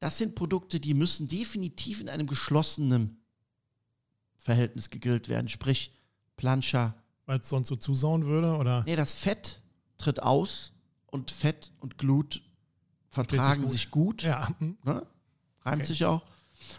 [0.00, 3.20] Das sind Produkte, die müssen definitiv in einem geschlossenen
[4.36, 5.48] Verhältnis gegrillt werden.
[5.48, 5.92] Sprich,
[6.36, 6.94] Plancha,
[7.26, 8.82] Weil es sonst so zusauen würde oder?
[8.84, 9.60] Nee, das Fett
[9.98, 10.72] tritt aus
[11.10, 12.42] und Fett und Glut
[13.10, 13.70] vertragen gut.
[13.70, 14.48] sich gut, Ja.
[14.58, 14.76] mhm.
[14.84, 15.06] ne?
[15.64, 15.84] reimt Okay.
[15.84, 16.22] sich auch.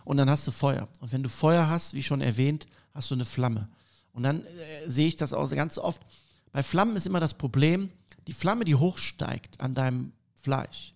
[0.03, 0.87] Und dann hast du Feuer.
[0.99, 3.69] Und wenn du Feuer hast, wie schon erwähnt, hast du eine Flamme.
[4.13, 6.01] Und dann äh, sehe ich das auch ganz oft.
[6.51, 7.89] Bei Flammen ist immer das Problem,
[8.27, 10.93] die Flamme, die hochsteigt an deinem Fleisch,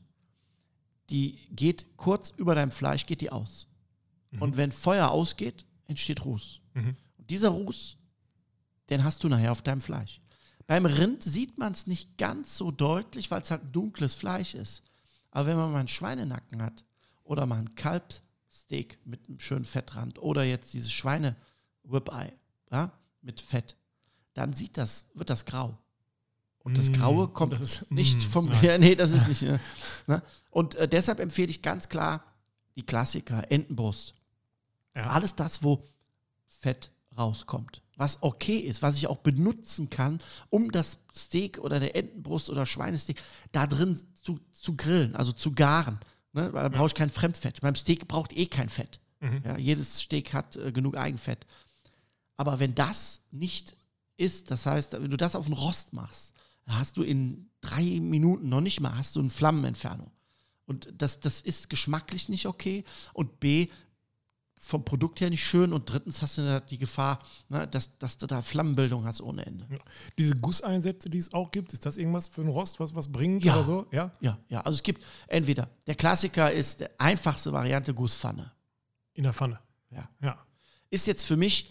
[1.10, 3.68] die geht kurz über deinem Fleisch, geht die aus.
[4.40, 6.60] Und wenn Feuer ausgeht, entsteht Ruß.
[6.74, 6.96] Mhm.
[7.18, 7.98] Und dieser Ruß,
[8.90, 10.22] den hast du nachher auf deinem Fleisch.
[10.68, 14.84] Beim Rind sieht man es nicht ganz so deutlich, weil es halt dunkles Fleisch ist.
[15.32, 16.84] Aber wenn man mal einen Schweinenacken hat
[17.24, 21.36] oder mal ein Kalbsteak mit einem schönen Fettrand oder jetzt dieses Schweine
[21.92, 22.32] Ribeye
[22.72, 23.76] ja, mit Fett,
[24.34, 25.78] dann sieht das, wird das grau.
[26.60, 28.46] Und das Mm, Graue kommt das ist- nicht mm, vom.
[28.46, 28.64] nein.
[28.64, 29.44] Ja, nee, das ist nicht.
[29.44, 29.60] äh,
[30.08, 30.24] ne?
[30.50, 32.24] Und äh, deshalb empfehle ich ganz klar
[32.78, 34.16] die Klassiker: Entenbrust.
[34.96, 35.08] Ja.
[35.08, 35.84] Alles das, wo
[36.48, 37.82] Fett rauskommt.
[37.96, 42.66] Was okay ist, was ich auch benutzen kann, um das Steak oder der Entenbrust oder
[42.66, 46.00] Schweinesteak da drin zu, zu grillen, also zu garen.
[46.32, 46.52] Ne?
[46.54, 47.62] Weil da brauche ich kein Fremdfett.
[47.62, 49.00] Beim Steak braucht eh kein Fett.
[49.20, 49.42] Mhm.
[49.46, 51.46] Ja, jedes Steak hat äh, genug Eigenfett.
[52.36, 53.76] Aber wenn das nicht
[54.18, 56.34] ist, das heißt, wenn du das auf den Rost machst,
[56.66, 60.12] hast du in drei Minuten noch nicht mal, hast du eine Flammenentfernung.
[60.66, 62.84] Und das, das ist geschmacklich nicht okay.
[63.14, 63.68] Und B,
[64.66, 65.74] vom Produkt her nicht schön.
[65.74, 69.68] Und drittens hast du die Gefahr, ne, dass, dass du da Flammenbildung hast ohne Ende.
[69.70, 69.78] Ja.
[70.18, 73.44] Diese Gusseinsätze, die es auch gibt, ist das irgendwas für einen Rost, was was bringt
[73.44, 73.56] Ja.
[73.56, 73.86] oder so?
[73.92, 74.12] Ja.
[74.22, 74.62] Ja, ja.
[74.62, 78.52] Also es gibt entweder, der Klassiker ist die einfachste Variante Gusspfanne.
[79.14, 79.60] In der Pfanne.
[79.92, 80.10] Ja.
[80.22, 80.38] Ja.
[80.90, 81.70] Ist jetzt für mich,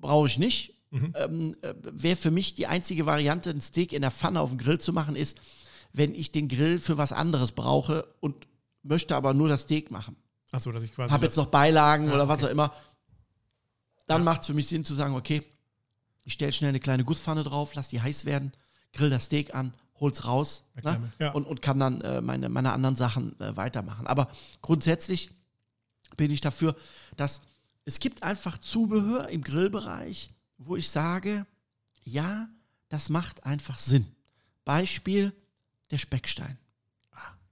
[0.00, 0.74] brauche ich nicht.
[0.90, 1.12] Mhm.
[1.16, 4.58] Ähm, äh, Wäre für mich die einzige Variante, ein Steak in der Pfanne auf dem
[4.58, 5.38] Grill zu machen, ist,
[5.92, 8.46] wenn ich den Grill für was anderes brauche und
[8.82, 10.16] möchte aber nur das Steak machen.
[10.52, 11.12] Achso, dass ich quasi.
[11.12, 12.46] Habe jetzt noch Beilagen Ja, oder was okay.
[12.46, 12.72] auch immer.
[14.06, 14.24] Dann Ja.
[14.24, 15.42] macht es für mich Sinn zu sagen, okay,
[16.24, 18.52] ich stelle schnell eine kleine Gusspfanne drauf, lass die heiß werden,
[18.92, 21.12] grill das Steak an, hol's raus ne?
[21.18, 21.30] Ja.
[21.32, 24.06] und, und kann dann äh, meine, meine anderen Sachen äh, weitermachen.
[24.06, 24.30] Aber
[24.62, 25.30] grundsätzlich
[26.16, 26.76] bin ich dafür,
[27.16, 27.40] dass
[27.84, 31.46] es gibt einfach Zubehör im Grillbereich, wo ich sage,
[32.04, 32.48] ja,
[32.88, 34.06] das macht einfach Sinn.
[34.64, 35.32] Beispiel
[35.90, 36.58] der Speckstein.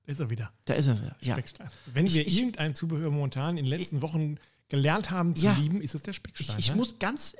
[0.07, 0.53] Da ist er wieder.
[0.67, 1.17] Da ist er wieder.
[1.21, 1.39] Ja.
[1.87, 4.37] Wenn Ich- wir ich- irgendein Zubehör momentan in den letzten Wochen
[4.69, 5.53] gelernt haben zu Ja.
[5.55, 6.59] lieben, ist es der Ich, Speckstein.
[6.59, 6.77] ich ne?
[6.77, 7.37] muss ganz,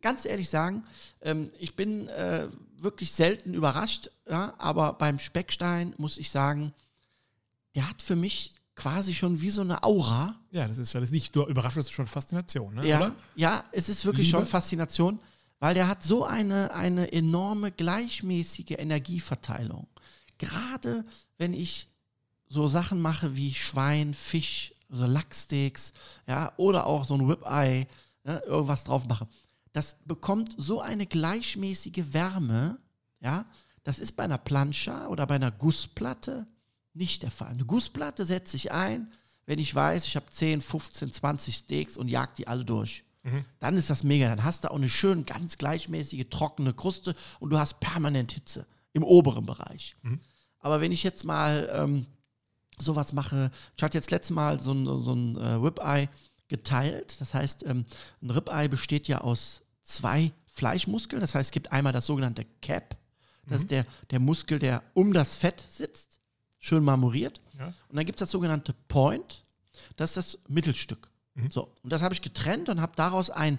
[0.00, 0.84] ganz ehrlich sagen,
[1.22, 6.72] ähm, ich bin äh, wirklich selten überrascht, ja, aber beim Speckstein muss ich sagen,
[7.74, 10.34] der hat für mich quasi schon wie so eine Aura.
[10.50, 12.86] ja, das ist ja das ist nicht nur Überraschung, das ist schon Faszination, ne?
[12.88, 13.14] Ja, oder?
[13.36, 14.38] ja, es ist wirklich Liebe?
[14.38, 15.20] schon Faszination,
[15.60, 19.86] weil der hat so eine, eine enorme gleichmäßige Energieverteilung.
[20.38, 21.04] Gerade
[21.38, 21.88] wenn ich
[22.48, 25.92] so Sachen mache wie Schwein, Fisch, so Lachssteaks,
[26.26, 27.86] ja, oder auch so ein Ribeye,
[28.24, 29.26] ne, irgendwas drauf mache.
[29.72, 32.78] Das bekommt so eine gleichmäßige Wärme,
[33.20, 33.46] ja.
[33.82, 36.46] Das ist bei einer Plancha oder bei einer Gussplatte
[36.94, 37.52] nicht der Fall.
[37.52, 39.12] Eine Gussplatte setze ich ein,
[39.44, 43.04] wenn ich weiß, ich habe 10, 15, 20 Steaks und jag die alle durch.
[43.58, 44.28] Dann ist das mega.
[44.28, 48.66] Dann hast du auch eine schön ganz gleichmäßige, trockene Kruste und du hast permanent Hitze
[48.92, 49.96] im oberen Bereich.
[50.60, 52.06] Aber wenn ich jetzt mal ähm,
[52.80, 56.08] sowas mache, ich hatte jetzt letztes Mal so ein, so ein äh, Ribeye
[56.48, 57.20] geteilt.
[57.20, 57.84] Das heißt, ähm,
[58.22, 61.20] ein Ribeye besteht ja aus zwei Fleischmuskeln.
[61.20, 62.96] Das heißt, es gibt einmal das sogenannte Cap.
[63.46, 66.18] Das ist der, der Muskel, der um das Fett sitzt,
[66.58, 67.42] schön marmoriert.
[67.58, 67.66] Ja.
[67.88, 69.44] Und dann gibt es das sogenannte Point.
[69.96, 71.10] Das ist das Mittelstück.
[71.50, 73.58] So, und das habe ich getrennt und habe daraus ein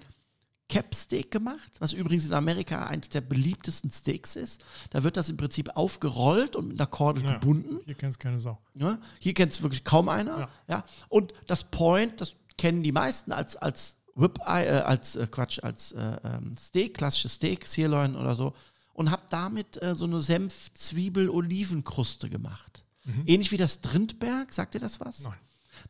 [0.68, 4.64] Cap-Steak gemacht, was übrigens in Amerika eines der beliebtesten Steaks ist.
[4.90, 7.34] Da wird das im Prinzip aufgerollt und mit einer Kordel Ja.
[7.34, 7.80] gebunden.
[7.86, 8.60] Hier kennt es keine Sau.
[8.74, 10.40] Ja, hier kennt es wirklich kaum einer.
[10.40, 10.50] Ja.
[10.68, 10.84] Ja.
[11.10, 15.92] Und das Point, das kennen die meisten als, als Ribeye, äh, als äh, Quatsch, als
[15.92, 18.54] äh, ähm, Steak, klassisches Steak, Sirloin oder so.
[18.94, 22.84] Und habe damit äh, so eine Senf-Zwiebel-Olivenkruste gemacht.
[23.28, 24.52] Ähnlich wie das Drindberg.
[24.52, 25.20] Sagt ihr das was?
[25.22, 25.38] Nein.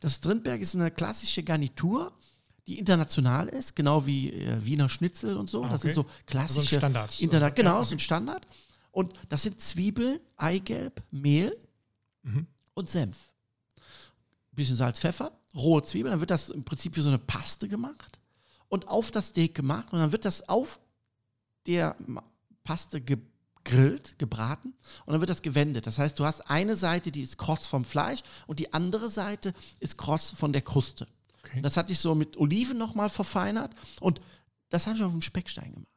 [0.00, 2.12] Das Drindberg ist eine klassische Garnitur,
[2.66, 5.64] die international ist, genau wie äh, Wiener Schnitzel und so.
[5.64, 6.08] Ah, Das sind okay.
[6.08, 7.20] so klassische Standard.
[7.20, 8.46] Interna genau, Ja, ein Standard.
[8.90, 11.56] Und das sind Zwiebel, Eigelb, Mehl
[12.22, 12.46] Mhm.
[12.74, 13.16] und Senf.
[14.52, 18.18] Bisschen Salz, Pfeffer, rohe Zwiebeln, dann wird das im Prinzip wie so eine Paste gemacht
[18.68, 20.80] und auf das Steak gemacht und dann wird das auf
[21.66, 21.94] der
[22.64, 24.72] Paste gegrillt, gebraten
[25.04, 25.86] und dann wird das gewendet.
[25.86, 29.52] Das heißt, du hast eine Seite, die ist kross vom Fleisch und die andere Seite
[29.78, 31.06] ist kross von der Kruste.
[31.46, 31.58] Okay.
[31.58, 34.20] Und das hatte ich so mit Oliven nochmal verfeinert und
[34.68, 35.92] das habe ich auf dem Speckstein gemacht.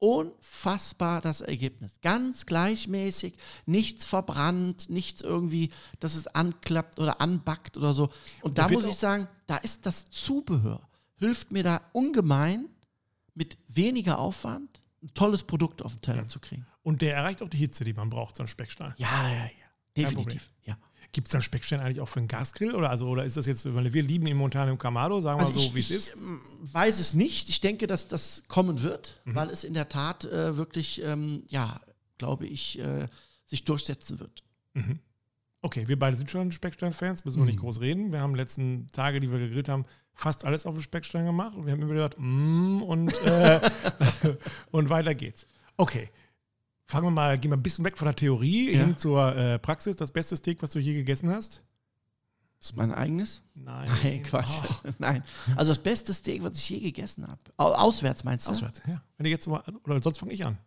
[0.00, 1.94] Unfassbar das Ergebnis.
[2.02, 5.70] Ganz gleichmäßig, nichts verbrannt, nichts irgendwie,
[6.00, 8.10] dass es anklappt oder anbackt oder so.
[8.42, 12.68] Und da da muss ich sagen, da ist das Zubehör, hilft mir da ungemein,
[13.34, 16.66] mit weniger Aufwand ein tolles Produkt auf den Teller zu kriegen.
[16.82, 18.94] Und der erreicht auch die Hitze, die man braucht, so ein Speckstein.
[18.96, 19.50] Ja, ja, ja.
[19.96, 20.52] Definitiv.
[20.64, 20.76] Ja.
[21.12, 22.74] Gibt es dann Speckstein eigentlich auch für einen Gasgrill?
[22.74, 25.46] Oder, also, oder ist das jetzt, weil wir lieben im Montana im Kamado, sagen wir
[25.46, 26.14] Also so, ich, wie es ich ist?
[26.16, 26.40] ähm,
[26.72, 27.48] weiß es nicht.
[27.48, 29.34] Ich denke, dass das kommen wird, Mhm.
[29.34, 31.80] weil es in der Tat äh, wirklich, ähm, ja,
[32.18, 33.06] glaube ich, äh,
[33.46, 34.42] sich durchsetzen wird.
[34.74, 34.98] Mhm.
[35.62, 37.60] Okay, wir beide sind schon Speckstein-Fans, müssen wir nicht Mhm.
[37.62, 38.12] groß reden.
[38.12, 41.64] Wir haben letzten Tage, die wir gegrillt haben, fast alles auf den Speckstein gemacht und
[41.66, 43.60] wir haben immer gesagt, mm, und, äh,
[44.72, 45.46] und weiter geht's.
[45.76, 46.10] Okay,
[46.86, 48.80] fangen wir mal, gehen wir ein bisschen weg von der Theorie Ja.
[48.84, 49.96] hin zur äh, Praxis.
[49.96, 51.62] Das beste Steak, was du je gegessen hast?
[52.60, 53.42] Das ist mein eigenes?
[53.54, 53.90] Nein.
[54.02, 54.62] Nein, Quatsch.
[54.84, 55.22] Oh, Nein.
[55.56, 57.40] Also das beste Steak, was ich je gegessen habe.
[57.58, 58.52] Au auswärts meinst du?
[58.52, 59.02] auswärts, ja.
[59.18, 60.58] Wenn du jetzt mal, oder sonst fange ich an.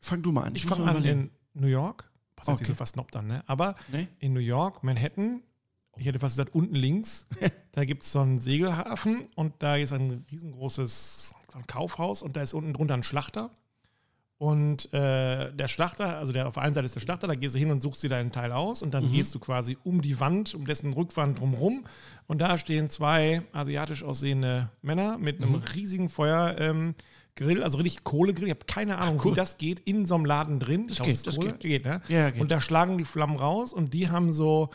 [0.00, 0.54] Fang du mal an.
[0.54, 2.08] Ich muss fange an in New York.
[2.36, 2.54] Was okay.
[2.56, 2.64] Okay.
[2.66, 3.42] so fast dann, ne?
[3.46, 4.06] Aber Nee?
[4.20, 5.42] in New York, Manhattan,
[5.96, 7.26] ich hätte fast gesagt, unten links,
[7.72, 11.34] da gibt es so einen Segelhafen und da ist ein riesengroßes
[11.66, 13.50] Kaufhaus und da ist unten drunter ein Schlachter.
[14.40, 17.54] Und äh, der Schlachter, also der auf der einen Seite ist der Schlachter, da gehst
[17.54, 19.12] du hin und suchst dir deinen Teil aus und dann Mhm.
[19.12, 21.84] gehst du quasi um die Wand, um dessen Rückwand drumherum.
[22.26, 25.62] Und da stehen zwei asiatisch aussehende Männer mit einem Mhm.
[25.74, 26.94] riesigen Feuergrill, ähm,
[27.36, 28.46] Grill, also richtig Kohlegrill.
[28.48, 29.32] Ich habe keine Ahnung, cool.
[29.32, 30.86] wie das geht in so einem Laden drin.
[30.88, 31.52] Das geht, das Kohle.
[31.58, 31.84] geht.
[31.84, 32.00] ne?
[32.08, 32.40] Ja, geht.
[32.40, 34.70] Und da schlagen die Flammen raus und die haben so,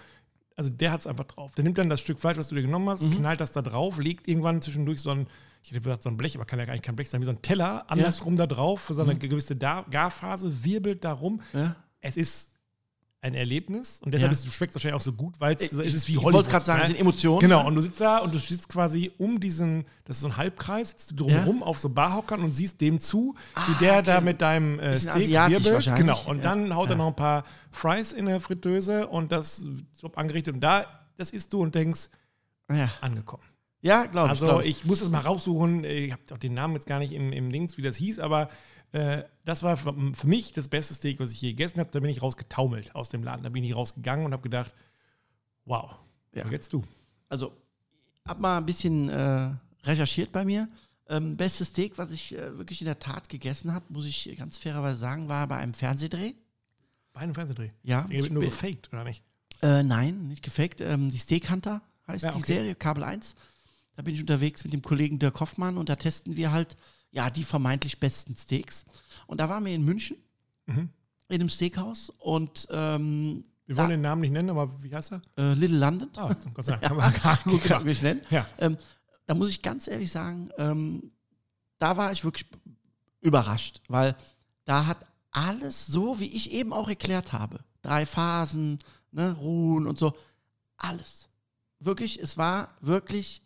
[0.55, 1.55] also der hat es einfach drauf.
[1.55, 3.11] Der nimmt dann das Stück Fleisch, was du dir genommen hast, Mhm.
[3.17, 5.25] knallt das da drauf, legt irgendwann zwischendurch so ein,
[5.65, 7.25] ich hätte gesagt, so ein Blech, aber kann ja gar nicht kein Blech sein, wie
[7.25, 11.41] so ein Teller, andersrum da drauf für so eine gewisse da Garphase, wirbelt da rum.
[11.53, 11.75] Ja?
[12.01, 12.51] Es ist
[13.21, 14.37] ein Erlebnis und deshalb Ja.
[14.37, 16.33] ist, schmeckt es wahrscheinlich auch so gut, weil es, es ist wie ich Hollywood.
[16.33, 16.83] wollte gerade sagen, ne?
[16.83, 17.39] es sind Emotionen.
[17.39, 20.37] Genau, und du sitzt da und du sitzt quasi um diesen, das ist so ein
[20.37, 24.03] Halbkreis, sitzt du drumherum auf so Barhockern und siehst dem zu, wie Ah, der okay.
[24.03, 25.95] da mit deinem äh, Steak asiatisch wirbelt.
[25.95, 26.43] Genau, und Ja.
[26.43, 26.97] dann haut er Ja.
[26.97, 29.65] noch ein paar Fries in der Fritteuse und das
[30.13, 30.85] angerichtet und da,
[31.17, 32.09] das isst du und denkst,
[32.69, 33.41] Ja, angekommen.
[33.85, 34.31] Ja glaube ich.
[34.31, 37.13] Also glaub ich muss das mal raussuchen, ich habe auch den Namen jetzt gar nicht
[37.13, 38.49] im, im Links, wie das hieß, aber
[38.91, 39.93] äh, das war für,
[40.25, 41.89] mich das beste Steak, was ich je gegessen habe.
[41.91, 43.43] Da bin ich rausgetaumelt aus dem Laden.
[43.43, 44.73] Da bin ich rausgegangen und habe gedacht,
[45.65, 45.97] wow,
[46.33, 46.47] Ja.
[46.49, 46.81] jetzt du.
[47.27, 47.51] Also,
[48.25, 49.49] hab mal ein bisschen äh,
[49.83, 50.69] recherchiert bei mir.
[51.09, 54.57] Ähm, bestes Steak, was ich äh, wirklich in der Tat gegessen habe, muss ich ganz
[54.57, 56.33] fairerweise sagen, war bei einem Fernsehdreh.
[57.11, 57.71] Bei einem Fernsehdreh.
[57.83, 58.05] Ja.
[58.09, 59.23] Ich wird nur gefaked, oder nicht?
[59.61, 60.79] Äh, nein, nicht gefaked.
[60.79, 62.47] Ähm, die Steak Hunter heißt Ja, die okay.
[62.47, 63.35] Serie, Kabel 1.
[63.95, 66.75] Da bin ich unterwegs mit dem Kollegen Dirk Hoffmann und da testen wir halt
[67.11, 68.85] ja die vermeintlich besten Steaks.
[69.27, 70.17] Und da waren wir in München
[70.67, 70.89] Mhm.
[71.29, 75.11] in einem Steakhouse und ähm, Wir wollen Da- den Namen nicht nennen, aber wie heißt
[75.13, 75.21] er?
[75.37, 76.09] äh, Little London.
[76.15, 76.97] Ah, Gott sei Dank.
[77.23, 78.21] Gar Gut nicht kann ich nennen.
[78.31, 78.45] Ja.
[78.57, 78.77] Ähm,
[79.27, 81.11] da muss ich ganz ehrlich sagen, ähm,
[81.77, 82.45] da war ich wirklich
[83.21, 84.15] überrascht, weil
[84.65, 88.79] da hat alles so, wie ich eben auch erklärt habe, drei Phasen,
[89.11, 90.15] ne, Ruhen und so,
[90.77, 91.27] alles.
[91.79, 93.41] Wirklich, es war wirklich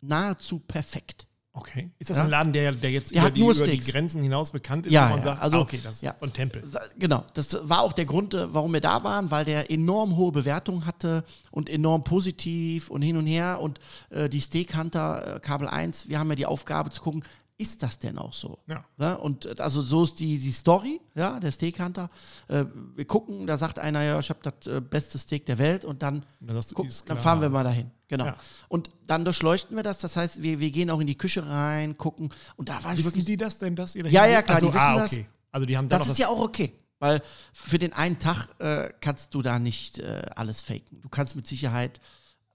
[0.00, 1.26] nahezu perfekt.
[1.54, 1.90] Okay.
[1.98, 2.24] Ist das Ja.
[2.24, 3.78] ein Laden, der, der jetzt Der über die, über die.
[3.80, 6.14] Grenzen hinaus bekannt ist, Ja, wo man ja, sagt, also- ah, okay, das ist ja.
[6.20, 6.62] ein Tempel.
[6.98, 10.30] Genau, das war auch der Grund, äh, warum wir da waren, weil der enorm hohe
[10.30, 13.58] Bewertungen hatte und enorm positiv und hin und her.
[13.60, 13.80] Und
[14.10, 17.24] äh, die Steak Hunter äh, Kabel 1, wir haben ja die Aufgabe zu gucken,
[17.60, 18.60] ist das denn auch so?
[18.68, 18.84] Ja.
[18.98, 22.08] Ja, und äh, also so ist die, die Story, ja, der Steak Hunter.
[22.46, 25.84] Äh, wir gucken, da sagt einer, ja, ich habe das äh, beste Steak der Welt
[25.84, 27.90] und dann, du, guck, dann fahren wir mal dahin.
[28.08, 28.26] Genau.
[28.26, 28.36] Ja.
[28.68, 31.96] Und dann durchleuchten wir das, das heißt, wir, wir gehen auch in die Küche rein,
[31.98, 34.42] gucken und da war ich Wissen wirklich die das denn, dass ihr da Ja, ja,
[34.42, 35.12] klar, Ach so, die wissen ah, das.
[35.12, 35.26] okay.
[35.52, 38.90] Also die haben da Das ist ja auch okay, weil für den einen Tag äh,
[39.00, 41.00] kannst du da nicht äh, alles faken.
[41.02, 42.00] Du kannst mit Sicherheit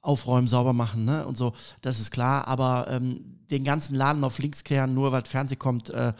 [0.02, 1.26] aufräumen, sauber machen, ne?
[1.26, 5.24] Und so, das ist klar, aber ähm, den ganzen Laden auf links kehren, nur weil
[5.24, 6.14] Fernsehen kommt, äh,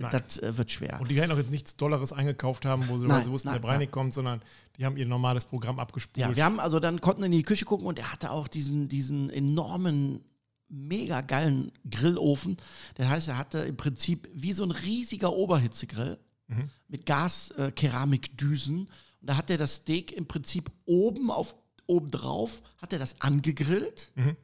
[0.00, 0.10] Nein.
[0.26, 0.98] das äh, wird schwer.
[1.00, 3.68] Und die werden auch jetzt nichts Dolleres eingekauft haben, wo sie, Nein, wussten, nein, der
[3.68, 4.40] Breinig kommt, sondern
[4.76, 6.18] die haben ihr normales Programm abgespult.
[6.18, 8.88] Ja, wir haben also dann konnten in die Küche gucken und er hatte auch diesen,
[8.88, 10.20] diesen enormen,
[10.68, 12.56] mega geilen Grillofen.
[12.96, 16.70] Das heißt, er hatte im Prinzip wie so ein riesiger Oberhitzegrill Mhm.
[16.86, 18.78] mit Gas-Keramikdüsen.
[18.80, 18.88] und
[19.20, 21.56] da hat er das Steak im Prinzip oben auf
[21.88, 24.10] oben drauf, hat er das angegrillt.
[24.16, 24.36] Mhm.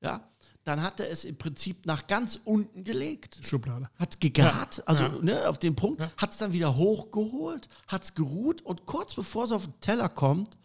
[0.00, 0.28] Ja.
[0.66, 3.88] Dann hat er es im Prinzip nach ganz unten gelegt Schublade.
[4.00, 5.18] hat es gegart, Ja, also ja.
[5.22, 6.10] Ne, auf den Punkt, Ja.
[6.16, 10.08] hat es dann wieder hochgeholt, hat es geruht und kurz bevor es auf den Teller
[10.08, 10.56] kommt,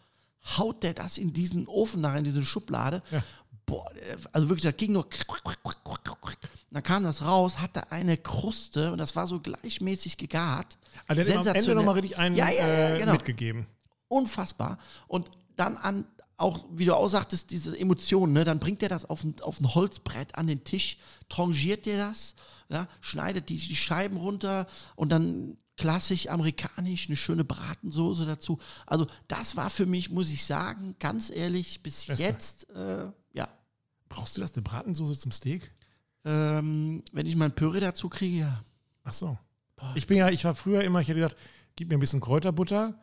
[0.57, 3.03] haut der das in diesen Ofen nach, in diese Schublade.
[3.67, 5.05] Boah, äh, also wirklich, das ging nur.
[6.71, 10.79] Dann kam das raus, hatte eine Kruste und das war so gleichmäßig gegart.
[11.07, 13.11] Also der hat am Ende nochmal richtig einen ja, äh, genau.
[13.11, 13.67] mitgegeben.
[14.07, 14.79] Unfassbar.
[15.07, 16.05] Und dann an,
[16.41, 18.43] auch, wie du auch sagtest, diese Emotionen, ne?
[18.43, 20.97] dann bringt er das auf ein, auf ein Holzbrett an den Tisch,
[21.29, 22.35] trangiert dir das,
[22.69, 22.87] ja?
[22.99, 28.59] schneidet die, die Scheiben runter und dann klassisch amerikanisch eine schöne Bratensoße dazu.
[28.85, 32.21] Also das war für mich, muss ich sagen, ganz ehrlich, bis Besser.
[32.21, 33.47] jetzt, äh, ja.
[34.09, 35.71] Brauchst du das, eine Bratensoße zum Steak?
[36.25, 38.63] Ähm, wenn ich mein Püree dazu kriege, ja.
[39.03, 39.37] Ach so.
[39.95, 41.37] Ich bin ja, ich war früher immer, ich hätte gesagt,
[41.75, 42.99] gib mir ein bisschen Kräuterbutter,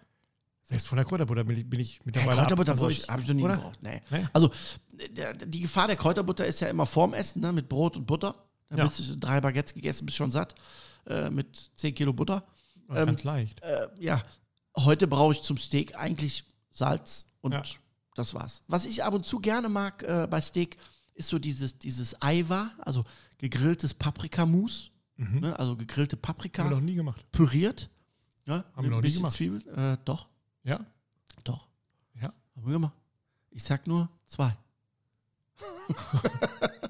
[0.68, 2.32] Selbst von der Kräuterbutter bin ich, bin ich mittlerweile.
[2.32, 2.38] ab.
[2.48, 3.56] Kräuterbutter habe ich, hab ich noch nie oder?
[3.56, 3.78] gebraucht.
[3.82, 4.02] Nee.
[4.10, 4.26] Nee?
[4.32, 4.50] Also
[5.16, 8.34] der, die Gefahr der Kräuterbutter ist ja immer vorm Essen, ne, mit Brot und Butter.
[8.68, 8.84] Da Ja.
[8.84, 10.54] bist du drei Baguettes gegessen, bist schon satt.
[11.06, 12.44] Äh, mit 10 Kilo Butter.
[12.90, 13.62] Ja, Ganz leicht.
[13.62, 14.22] Äh, ja,
[14.76, 17.62] heute brauche ich zum Steak eigentlich Salz und Ja.
[18.14, 18.62] das war's.
[18.68, 20.76] Was ich ab und zu gerne mag äh, bei Steak,
[21.14, 23.04] ist so dieses, dieses Aiwa, also
[23.38, 24.90] gegrilltes Paprikamus.
[25.16, 27.24] Ne, also gegrillte Paprika, Haben wir noch nie gemacht.
[27.32, 27.90] püriert.
[28.46, 29.34] Ne, Haben wir noch ein nie bisschen gemacht.
[29.36, 29.66] Zwiebel.
[29.76, 30.28] Äh, doch,
[30.64, 30.80] Ja?
[31.44, 31.66] doch.
[32.20, 32.32] Ja.
[32.56, 32.96] Haben wir gemacht.
[33.50, 34.56] Ich sag nur zwei.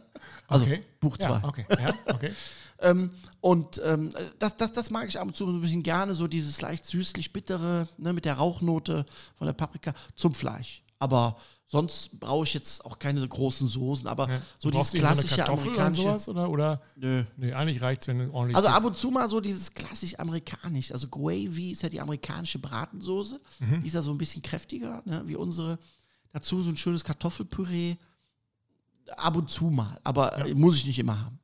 [0.48, 0.82] Also Okay.
[0.98, 1.38] Buch zwei.
[1.40, 1.66] Ja, okay.
[1.70, 2.32] Ja, okay.
[2.80, 3.10] Ähm,
[3.40, 6.60] und ähm, das, das, das mag ich ab und zu ein bisschen gerne, so dieses
[6.60, 9.04] leicht süßlich-bittere ne, mit der Rauchnote
[9.34, 10.84] von der Paprika zum Fleisch.
[10.98, 11.36] Aber
[11.66, 14.42] sonst brauche ich jetzt auch keine großen Soßen, aber Ja.
[14.58, 16.02] so dieses klassische so Kartoffel oder amerikanische.
[16.02, 16.28] sowas?
[16.28, 16.80] Oder, oder?
[16.96, 17.24] Nö.
[17.36, 18.56] Nee, eigentlich reicht es, wenn ordentlich.
[18.56, 20.90] Also ab und zu mal so dieses klassisch amerikanisch.
[20.92, 23.40] Also Gravy ist ja die amerikanische Bratensoße.
[23.60, 23.82] Mhm.
[23.82, 25.78] Die ist ja so ein bisschen kräftiger, ne, wie unsere.
[26.32, 27.96] Dazu so ein schönes Kartoffelpüree.
[29.16, 29.98] Ab und zu mal.
[30.04, 31.38] Aber äh, muss ich nicht immer haben.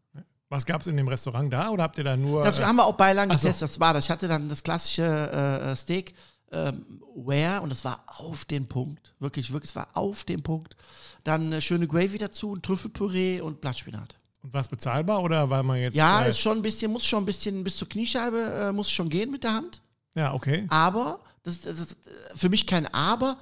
[0.51, 1.71] Was gab es in dem Restaurant da?
[1.71, 2.45] Oder habt ihr da nur.
[2.45, 3.47] Das äh, haben wir auch Beilagen ach so.
[3.49, 3.71] getestet.
[3.71, 4.05] Das war das.
[4.05, 6.15] Ich hatte dann das klassische äh, äh, Steak
[6.55, 9.15] ähm, Ware und das war auf den Punkt.
[9.19, 10.77] Wirklich, wirklich, es war auf den Punkt.
[11.25, 14.17] Dann eine schöne Gravy dazu, ein Trüffelpüree und Blattspinat.
[14.43, 15.23] und war es bezahlbar?
[15.23, 15.95] Oder weil man jetzt.
[15.97, 18.39] Ja, äh, ist schon ein bisschen, muss schon ein bisschen bis zur Kniescheibe,
[18.69, 19.81] äh, muss schon gehen mit der Hand.
[20.15, 20.67] ja, okay.
[20.71, 23.39] Aber, das, das ist äh, für mich kein Aber,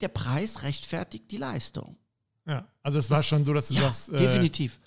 [0.00, 1.96] der Preis rechtfertigt die Leistung.
[2.46, 2.66] Ja.
[2.82, 4.10] Also, es war schon so, dass du Ja, sagst.
[4.10, 4.78] äh, definitiv.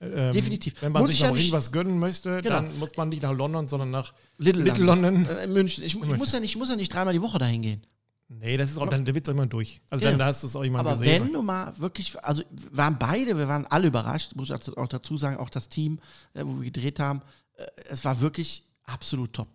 [0.00, 0.80] Ähm, definitiv.
[0.82, 2.56] Wenn man Muss sich ja noch irgendwas gönnen möchte, Genau.
[2.56, 5.26] dann muss man nicht nach London, sondern nach Little, Little London.
[5.26, 5.84] Äh, in München.
[5.84, 7.82] Ich, ich, muss ja nicht, ich muss ja nicht dreimal die Woche dahin gehen.
[8.30, 9.80] Nee, das ist auch, dann wird es auch immer durch.
[9.90, 10.10] Also, Ja.
[10.10, 11.24] dann hast du es auch immer Aber gesehen.
[11.24, 14.88] wenn du mal wirklich, also wir waren beide, wir waren alle überrascht, muss ich auch
[14.88, 15.98] dazu sagen, auch das Team,
[16.34, 17.22] äh, wo wir gedreht haben,
[17.54, 19.48] äh, es war wirklich absolut top.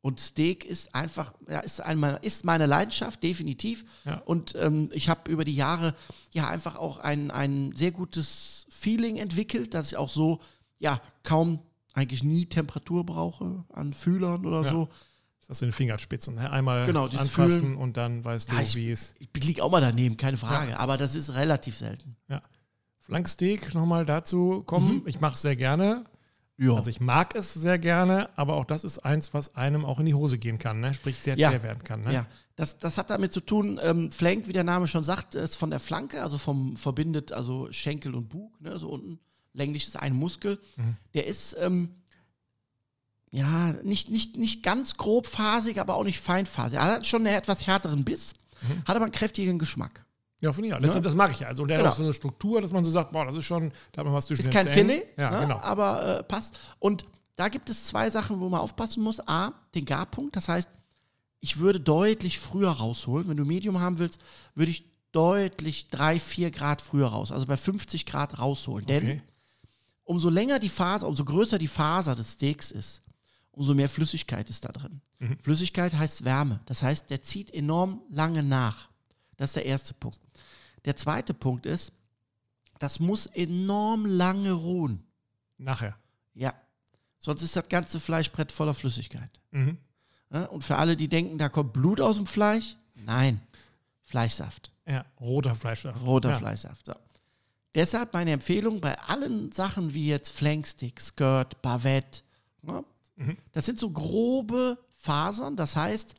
[0.00, 3.84] Und Steak ist einfach, ja, ist, einmal, ist meine Leidenschaft, definitiv.
[4.04, 4.18] Ja.
[4.24, 5.94] Und ähm, ich habe über die Jahre
[6.32, 10.40] ja einfach auch ein, ein sehr gutes Feeling entwickelt, dass ich auch so,
[10.78, 11.60] ja, kaum
[11.94, 14.70] eigentlich nie Temperatur brauche an Fühlern oder Ja.
[14.70, 14.88] so.
[15.48, 16.34] Das den Fingerspitzen.
[16.34, 16.50] Ne?
[16.52, 17.76] Einmal Genau, anfassen Fühlen.
[17.76, 19.14] und dann weißt du, Ja, ich- wie es.
[19.18, 22.16] Ich liege auch mal daneben, keine Frage, aber das ist relativ selten.
[22.28, 22.42] Ja.
[23.00, 25.02] Flanksteak, nochmal dazu kommen.
[25.06, 26.04] Ich mache es sehr gerne.
[26.58, 26.74] Ja.
[26.74, 30.06] Also ich mag es sehr gerne, aber auch das ist eins, was einem auch in
[30.06, 30.92] die Hose gehen kann, ne?
[30.92, 31.52] sprich sehr Ja.
[31.52, 32.02] zäh werden kann.
[32.02, 32.12] Ne?
[32.12, 35.56] Ja, das, das hat damit zu tun, ähm, Flank, wie der Name schon sagt, ist
[35.56, 39.20] von der Flanke, also vom verbindet also Schenkel und Bug, ne, so unten.
[39.52, 40.60] Länglich ist ein Muskel.
[41.14, 41.90] Der ist ähm,
[43.30, 46.78] ja nicht, nicht, nicht ganz grobphasig, aber auch nicht feinphasig.
[46.78, 48.34] Er hat schon einen etwas härteren Biss,
[48.84, 50.04] hat aber einen kräftigen Geschmack.
[50.40, 50.80] Ja, finde ich auch.
[50.80, 51.00] Das, Ja.
[51.00, 51.48] das mag ich ja.
[51.48, 51.88] Also der Genau.
[51.88, 54.04] hat auch so eine Struktur, dass man so sagt, boah, das ist schon, da hat
[54.06, 54.66] man was zwischen Ist kein.
[54.68, 55.58] Filet, Ja, ne, genau.
[55.58, 56.58] aber äh, passt.
[56.78, 57.04] Und
[57.36, 59.20] da gibt es zwei Sachen, wo man aufpassen muss.
[59.26, 60.36] A, den Garpunkt.
[60.36, 60.70] Das heißt,
[61.40, 63.28] ich würde deutlich früher rausholen.
[63.28, 64.18] Wenn du Medium haben willst,
[64.54, 67.32] würde ich deutlich drei, vier Grad früher raus.
[67.32, 68.86] Also bei 50 Grad rausholen.
[68.86, 69.22] Denn Okay.
[70.04, 73.02] umso länger die Faser, umso größer die Faser des Steaks ist,
[73.52, 75.00] umso mehr Flüssigkeit ist da drin.
[75.18, 75.38] Mhm.
[75.42, 76.60] Flüssigkeit heißt Wärme.
[76.66, 78.88] Das heißt, der zieht enorm lange nach.
[79.36, 80.18] Das ist der erste Punkt.
[80.84, 81.92] Der zweite Punkt ist,
[82.78, 85.04] das muss enorm lange ruhen.
[85.56, 85.96] Nachher.
[86.34, 86.54] Ja.
[87.18, 89.30] Sonst ist das ganze Fleischbrett voller Flüssigkeit.
[89.50, 89.78] Mhm.
[90.32, 93.40] Ja, Und für alle, die denken, da kommt Blut aus dem Fleisch, nein.
[94.04, 94.72] Fleischsaft.
[94.86, 96.00] Ja, roter Fleischsaft.
[96.02, 96.38] Roter ja.
[96.38, 96.86] Fleischsaft.
[96.86, 96.94] So.
[97.74, 102.22] Deshalb meine Empfehlung bei allen Sachen wie jetzt Flankstick, Skirt, Bavette.
[102.62, 102.84] Ne?
[103.16, 103.36] Mhm.
[103.52, 105.56] Das sind so grobe Fasern.
[105.56, 106.14] Das heißt,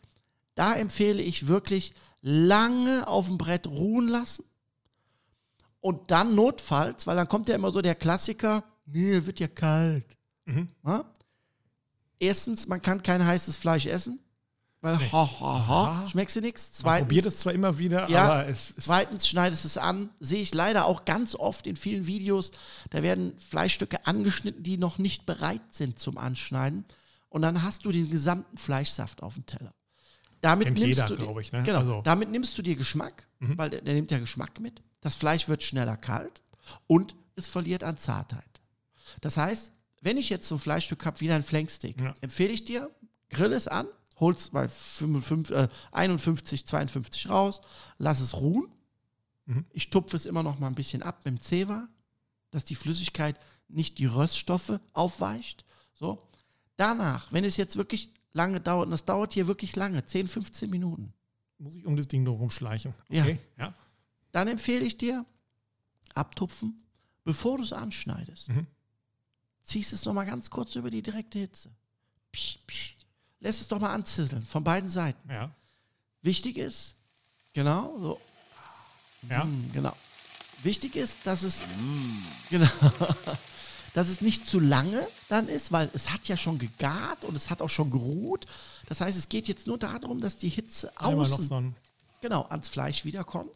[0.54, 4.44] da empfehle ich wirklich lange auf dem Brett ruhen lassen.
[5.82, 10.06] Und dann notfalls, weil dann kommt ja immer so der Klassiker, nee, wird ja kalt.
[10.46, 10.68] Mhm.
[10.84, 11.06] Ne?
[12.20, 14.20] Erstens, man kann kein heißes Fleisch essen,
[14.82, 16.84] weil ha, ha, ha, schmeckst du nichts.
[16.84, 18.86] Man probiert Zweitens, es zwar immer wieder, Ja, aber es ist.
[18.86, 20.10] zweitens schneidest es an.
[20.20, 22.52] Sehe ich leider auch ganz oft in vielen Videos.
[22.90, 26.84] Da werden Fleischstücke angeschnitten, die noch nicht bereit sind zum Anschneiden.
[27.30, 29.74] Und dann hast du den gesamten Fleischsaft auf dem Teller.
[30.42, 31.64] Damit Kennt nimmst jeder, du dir- glaube ich, ne?
[31.64, 31.80] Genau.
[31.80, 33.58] Also- Damit nimmst du dir Geschmack, Mhm.
[33.58, 34.82] weil der, der nimmt ja Geschmack mit.
[35.02, 36.42] Das Fleisch wird schneller kalt
[36.88, 38.62] und es verliert an Zartheit.
[39.22, 39.72] Das heißt,
[40.02, 42.14] wenn ich jetzt so ein Fleischstück habe wie dein Flanksteak, Ja.
[42.22, 42.90] empfehle ich dir,
[43.30, 43.88] grill es an,
[44.20, 47.62] hol es bei 55, äh, 51, 52 raus,
[47.98, 48.70] lass es ruhen.
[49.46, 49.66] Mhm.
[49.72, 51.88] Ich tupfe es immer noch mal ein bisschen ab mit dem Zewa,
[52.52, 55.66] dass die Flüssigkeit nicht die Röststoffe aufweicht.
[55.94, 56.20] So.
[56.78, 60.70] Danach, wenn es jetzt wirklich lange dauert, und das dauert hier wirklich lange, 10, 15
[60.70, 61.14] Minuten,
[61.58, 62.94] Muss ich um das Ding drum rumschleichen.
[63.10, 63.24] Ja.
[63.24, 63.40] Okay.
[63.58, 63.74] Ja.
[64.32, 65.26] dann empfehle ich dir,
[66.14, 66.82] abtupfen,
[67.24, 68.50] bevor du es anschneidest.
[68.50, 68.68] Mhm.
[69.64, 71.70] Ziehst es noch mal ganz kurz über die direkte Hitze.
[72.32, 72.96] Psst, psst.
[73.40, 75.30] Lässt es doch mal anzisseln, von beiden Seiten.
[75.30, 75.54] ja.
[76.22, 76.96] Wichtig ist,
[77.54, 78.22] genau, so,
[79.30, 79.46] Ja.
[79.46, 79.96] Mm, genau.
[80.64, 81.64] Wichtig ist, dass es,
[82.50, 82.68] genau,
[84.00, 87.50] dass es nicht zu lange dann ist, weil es hat ja schon gegart und es
[87.50, 88.46] hat auch schon geruht.
[88.88, 91.64] Das heißt, es geht jetzt nur darum, dass die Hitze außen so
[92.22, 93.52] genau, ans Fleisch wiederkommt.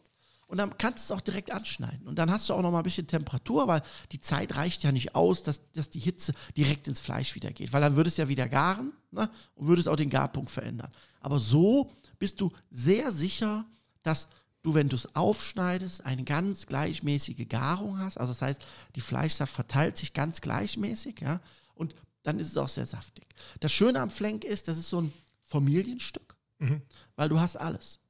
[0.46, 2.06] Und dann kannst du es auch direkt anschneiden.
[2.06, 3.80] Und dann hast du auch noch mal ein bisschen Temperatur, weil
[4.12, 7.72] die Zeit reicht ja nicht aus, dass, dass die Hitze direkt ins Fleisch wieder geht.
[7.72, 9.30] Weil dann würde es ja wieder garen ne?
[9.54, 10.92] und würde es auch den Garpunkt verändern.
[11.20, 13.64] Aber so bist du sehr sicher,
[14.02, 14.28] dass
[14.64, 18.18] du, wenn du es aufschneidest, eine ganz gleichmäßige Garung hast.
[18.18, 18.60] Also das heißt,
[18.96, 21.20] die Fleischsaft verteilt sich ganz gleichmäßig.
[21.20, 21.40] Ja?
[21.74, 21.94] Und
[22.24, 23.26] dann ist es auch sehr saftig.
[23.60, 25.12] Das Schöne am Flank ist, das ist so ein
[25.44, 26.82] Familienstück, Mhm.
[27.16, 28.00] weil du hast alles.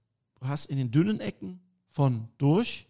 [0.40, 2.86] Du hast in den dünnen Ecken von durch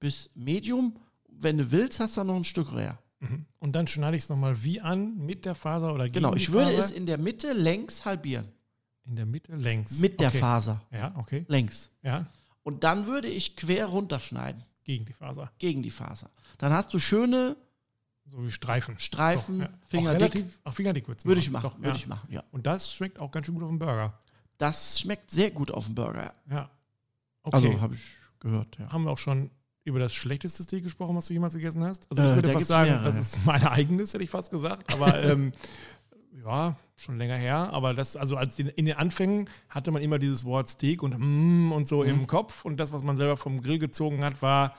[0.00, 0.96] bis Medium.
[1.28, 2.98] Wenn du willst, hast du noch ein Stück Rare.
[3.20, 3.46] Mhm.
[3.58, 6.52] Und dann schneide ich es nochmal wie an, mit der Faser oder gegen Genau, ich
[6.52, 6.84] würde Faser?
[6.84, 8.48] es in der Mitte längs halbieren.
[9.04, 9.98] in der Mitte längs.
[10.00, 10.38] Mit der okay.
[10.38, 10.82] Faser.
[10.92, 11.44] Ja, okay.
[11.48, 11.90] Längs.
[12.02, 12.26] Ja,
[12.68, 14.62] Und dann würde ich quer runterschneiden.
[14.84, 15.50] gegen die Faser.
[15.58, 16.28] Gegen die Faser.
[16.58, 17.56] Dann hast du schöne,
[18.26, 18.98] So wie Streifen.
[18.98, 19.70] Streifen, so, ja.
[19.86, 20.16] Fingerdick.
[20.16, 21.62] Auch relativ, auch Fingerdick würde ich machen.
[21.62, 21.94] Doch, würde ja.
[21.94, 22.44] ich machen, ja.
[22.52, 24.18] Und das schmeckt auch ganz schön gut auf dem Burger.
[24.58, 26.34] Das schmeckt sehr gut auf dem Burger.
[26.50, 26.68] Ja.
[27.42, 27.56] Okay.
[27.56, 28.02] Also habe ich
[28.38, 28.92] gehört, ja.
[28.92, 29.50] haben wir auch schon
[29.84, 32.06] über das schlechteste Steak gesprochen, was du jemals gegessen hast?
[32.10, 34.50] Also Äh, ich würde da fast sagen, mehrere, das ist mein eigenes, hätte ich fast
[34.50, 34.92] gesagt.
[34.92, 35.54] Aber ähm,
[36.44, 37.70] ja, schon länger her.
[37.72, 41.72] Aber das, also als in den Anfängen hatte man immer dieses Wort Steak und mm
[41.72, 42.08] und so Mhm.
[42.10, 42.64] im Kopf.
[42.64, 44.74] Und das, was man selber vom Grill gezogen hat, war,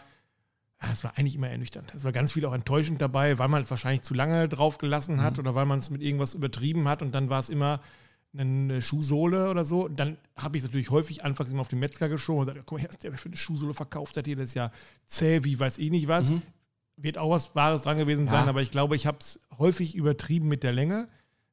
[0.81, 1.93] ja, es war eigentlich immer ernüchternd.
[1.95, 5.21] Es war ganz viel auch enttäuschend dabei, weil man es wahrscheinlich zu lange drauf gelassen
[5.21, 5.39] hat Mhm.
[5.41, 7.79] oder weil man es mit irgendwas übertrieben hat und dann war es immer
[8.37, 9.87] eine Schuhsohle oder so.
[9.87, 12.79] Dann habe ich es natürlich häufig anfangs immer auf den Metzger geschoben und gesagt, guck
[12.79, 14.71] mal, was der für eine Schuhsohle verkauft hat hier, das ist ja
[15.07, 16.29] zäh, wie weiß ich nicht was.
[16.29, 16.41] Mhm.
[16.95, 18.31] Wird auch was Wahres dran gewesen Ja.
[18.33, 21.07] sein, aber ich glaube, ich habe es häufig übertrieben mit der Länge,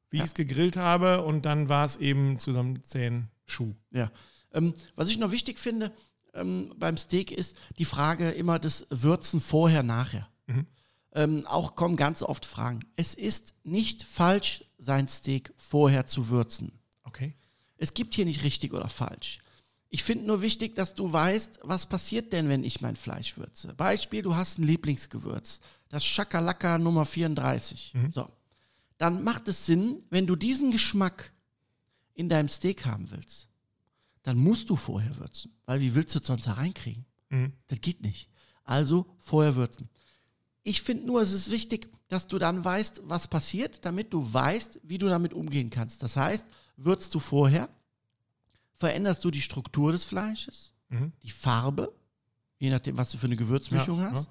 [0.09, 0.23] wie Ja.
[0.23, 3.73] ich es gegrillt habe und dann war es eben zu so einem zähen Schuh.
[3.91, 4.11] Ja.
[4.53, 5.91] Ähm, was ich noch wichtig finde
[6.33, 10.27] ähm, beim Steak ist die Frage immer des Würzen vorher, nachher.
[10.45, 10.65] Mhm.
[11.13, 12.81] Ähm, auch kommen ganz oft Fragen.
[12.95, 16.71] Es ist nicht falsch, sein Steak vorher zu würzen.
[17.03, 17.33] Okay.
[17.77, 19.39] Es gibt hier nicht richtig oder falsch.
[19.89, 23.73] Ich finde nur wichtig, dass du weißt, was passiert denn, wenn ich mein Fleisch würze.
[23.73, 27.93] Beispiel, du hast ein Lieblingsgewürz, das Shakalaka Nummer 34.
[27.95, 28.11] Mhm.
[28.13, 28.27] So.
[28.97, 31.33] Dann macht es Sinn, wenn du diesen Geschmack
[32.13, 33.47] in deinem Steak haben willst,
[34.23, 35.53] dann musst du vorher würzen.
[35.65, 37.05] Weil wie willst du es sonst da reinkriegen?
[37.29, 37.53] Mhm.
[37.67, 38.29] Das geht nicht.
[38.63, 39.89] Also vorher würzen.
[40.63, 44.81] Ich finde nur, es ist wichtig, dass du dann weißt, was passiert, damit du weißt,
[44.83, 46.03] wie du damit umgehen kannst.
[46.03, 46.45] Das heißt,
[46.75, 47.69] würzt du vorher,
[48.73, 51.13] veränderst du die Struktur des Fleisches, Mhm.
[51.23, 51.93] die Farbe,
[52.59, 54.29] je nachdem, was du für eine Gewürzmischung Ja, hast,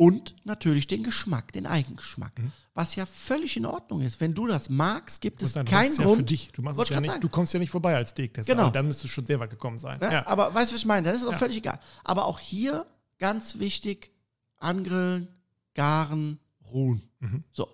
[0.00, 2.38] und natürlich den Geschmack, den Eigengeschmack.
[2.38, 2.52] Mhm.
[2.72, 4.18] Was ja völlig in Ordnung ist.
[4.18, 6.30] Wenn du das magst, gibt es keinen du ja für Grund.
[6.30, 6.50] dich.
[6.52, 7.20] Du, machst es ja nicht, sagen.
[7.20, 8.50] du kommst ja nicht vorbei als Steak-Tester.
[8.54, 8.62] Genau.
[8.68, 10.00] Also Dann müsstest du schon sehr weit gekommen sein.
[10.00, 10.10] Ne?
[10.10, 10.26] Ja.
[10.26, 11.06] Aber weißt du, was ich meine?
[11.06, 11.36] Das ist auch Ja.
[11.38, 11.78] völlig egal.
[12.02, 12.86] Aber auch hier
[13.18, 14.10] ganz wichtig:
[14.56, 15.28] angrillen,
[15.74, 16.38] garen,
[16.72, 17.02] ruhen.
[17.18, 17.44] Mhm.
[17.52, 17.68] So.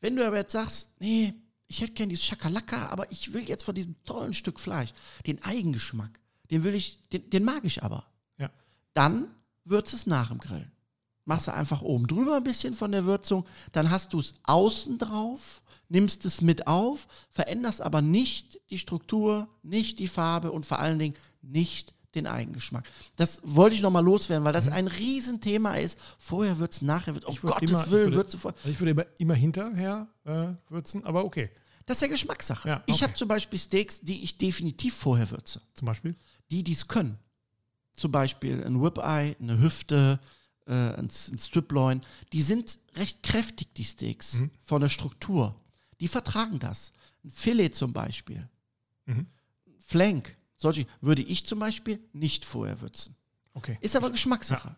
[0.00, 1.32] Wenn du aber jetzt sagst, nee,
[1.68, 4.92] ich hätte gern dieses Schakalaka, aber ich will jetzt von diesem tollen Stück Fleisch
[5.28, 6.18] den Eigengeschmack,
[6.50, 8.04] den will ich, den, den mag ich aber.
[8.36, 8.50] Ja.
[8.94, 9.28] Dann
[9.64, 10.72] würzt es nach dem Grillen.
[11.24, 14.98] Machst du einfach oben drüber ein bisschen von der Würzung, dann hast du es außen
[14.98, 20.78] drauf, nimmst es mit auf, veränderst aber nicht die Struktur, nicht die Farbe und vor
[20.80, 22.90] allen Dingen nicht den Eigengeschmack.
[23.16, 25.98] Das wollte ich nochmal loswerden, weil das ein Riesenthema ist.
[26.18, 27.28] Vorher würzen, nachher würzen.
[27.28, 27.36] Um Mhm.
[27.36, 28.40] Ich Gottes immer- ich Willen würde- würzen.
[28.44, 31.50] Also ich würde immer, immer hinterher äh, würzen, aber okay.
[31.86, 32.68] Das ist ja Geschmackssache.
[32.68, 33.04] Ja, Ich okay.
[33.04, 35.62] habe zum Beispiel Steaks, die ich definitiv vorher würze.
[35.74, 36.14] Zum Beispiel.
[36.50, 37.18] Die, die es können.
[37.96, 40.20] Zum Beispiel ein Ribeye, eine Hüfte,
[40.66, 42.00] äh, ein, S- ein Striploin.
[42.32, 44.50] Die sind recht kräftig, die Steaks, Mhm.
[44.62, 45.54] von der Struktur.
[46.00, 46.92] Die vertragen das.
[47.24, 48.48] Ein Filet zum Beispiel.
[49.06, 49.26] Mhm.
[49.78, 50.36] Flank.
[50.56, 53.16] Solche würde ich zum Beispiel nicht vorher würzen.
[53.54, 53.78] Okay.
[53.80, 54.76] Ist aber Geschmackssache.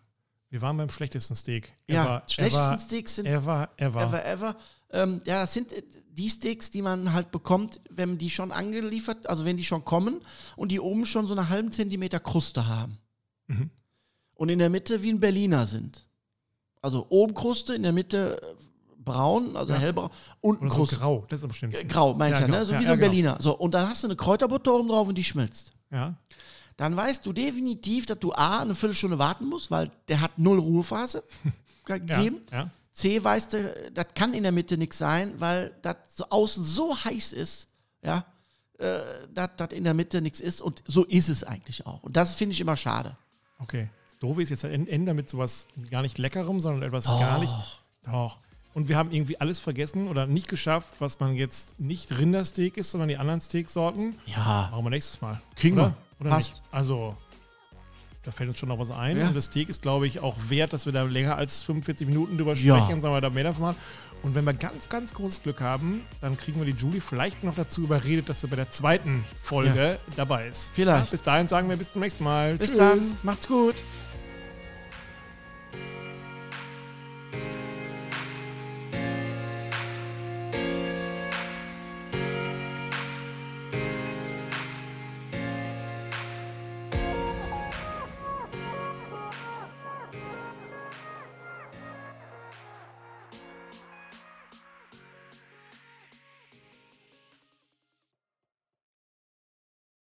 [0.50, 1.72] Wir waren beim schlechtesten Steak.
[1.88, 4.02] Ja, Ever, schlechtesten ever, Steaks sind Ever, ever.
[4.02, 4.56] ever, ever.
[4.90, 9.26] Ähm, ja, das sind äh, die Steaks, die man halt bekommt, wenn die schon angeliefert,
[9.26, 10.20] also wenn die schon kommen
[10.56, 12.98] und die oben schon so einen halben Zentimeter Kruste haben.
[13.48, 13.70] Mhm.
[14.34, 16.04] Und in der Mitte wie ein Berliner sind.
[16.82, 18.54] Also oben Kruste, in der Mitte äh,
[19.04, 19.78] braun, also Ja.
[19.78, 20.10] hellbraun,
[20.40, 20.96] unten Oder so Kruste.
[20.96, 21.24] grau.
[21.28, 21.88] Das ist am schlimmsten.
[21.88, 22.56] Grau, meinst Ja, ne?
[22.58, 22.64] grau.
[22.64, 23.08] So Ja, wie so ein genau.
[23.10, 23.36] Berliner.
[23.40, 25.72] So, und dann hast du eine Kräuterbutter oben drauf und die schmilzt.
[25.90, 26.14] Ja.
[26.76, 30.58] Dann weißt du definitiv, dass du A, eine Viertelstunde warten musst, weil der hat null
[30.58, 31.22] Ruhephase
[31.88, 31.98] Ja.
[31.98, 32.38] gegeben.
[32.50, 32.70] ja.
[32.92, 36.96] C weißt du, das kann in der Mitte nichts sein, weil das so außen so
[37.04, 37.68] heiß ist,
[38.02, 38.24] ja,
[38.78, 39.00] äh,
[39.32, 40.62] dass das in der Mitte nichts ist.
[40.62, 42.02] Und so ist es eigentlich auch.
[42.04, 43.16] Und das finde ich immer schade.
[43.58, 43.88] Okay.
[44.24, 47.52] Das Doofe ist jetzt ein Ende mit sowas gar nicht Leckerem, sondern etwas gar nicht.
[48.06, 48.38] Doch.
[48.72, 52.90] Und wir haben irgendwie alles vergessen oder nicht geschafft, was man jetzt nicht Rindersteak ist,
[52.90, 54.16] sondern die anderen Steaksorten.
[54.26, 55.40] Ja, Machen wir nächstes Mal.
[55.56, 55.88] kriegen oder?
[55.88, 55.96] wir.
[56.20, 56.50] Oder Passt.
[56.54, 56.62] nicht?
[56.72, 57.16] Also,
[58.22, 59.18] da fällt uns schon noch was ein.
[59.18, 59.28] Ja.
[59.28, 62.36] Und das Steak ist, glaube ich, auch wert, dass wir da länger als 45 Minuten
[62.38, 62.78] drüber Ja.
[62.78, 63.76] sprechen und sagen wir da mehr davon haben.
[64.22, 67.54] Und wenn wir ganz, ganz großes Glück haben, dann kriegen wir die Julie vielleicht noch
[67.54, 70.72] dazu überredet, dass sie bei der zweiten Folge dabei ist.
[70.74, 71.06] Vielleicht.
[71.06, 72.56] Ja, bis dahin sagen wir bis zum nächsten Mal.
[72.56, 72.78] Bis Tschüss.
[72.78, 73.00] dann.
[73.22, 73.74] Macht's gut.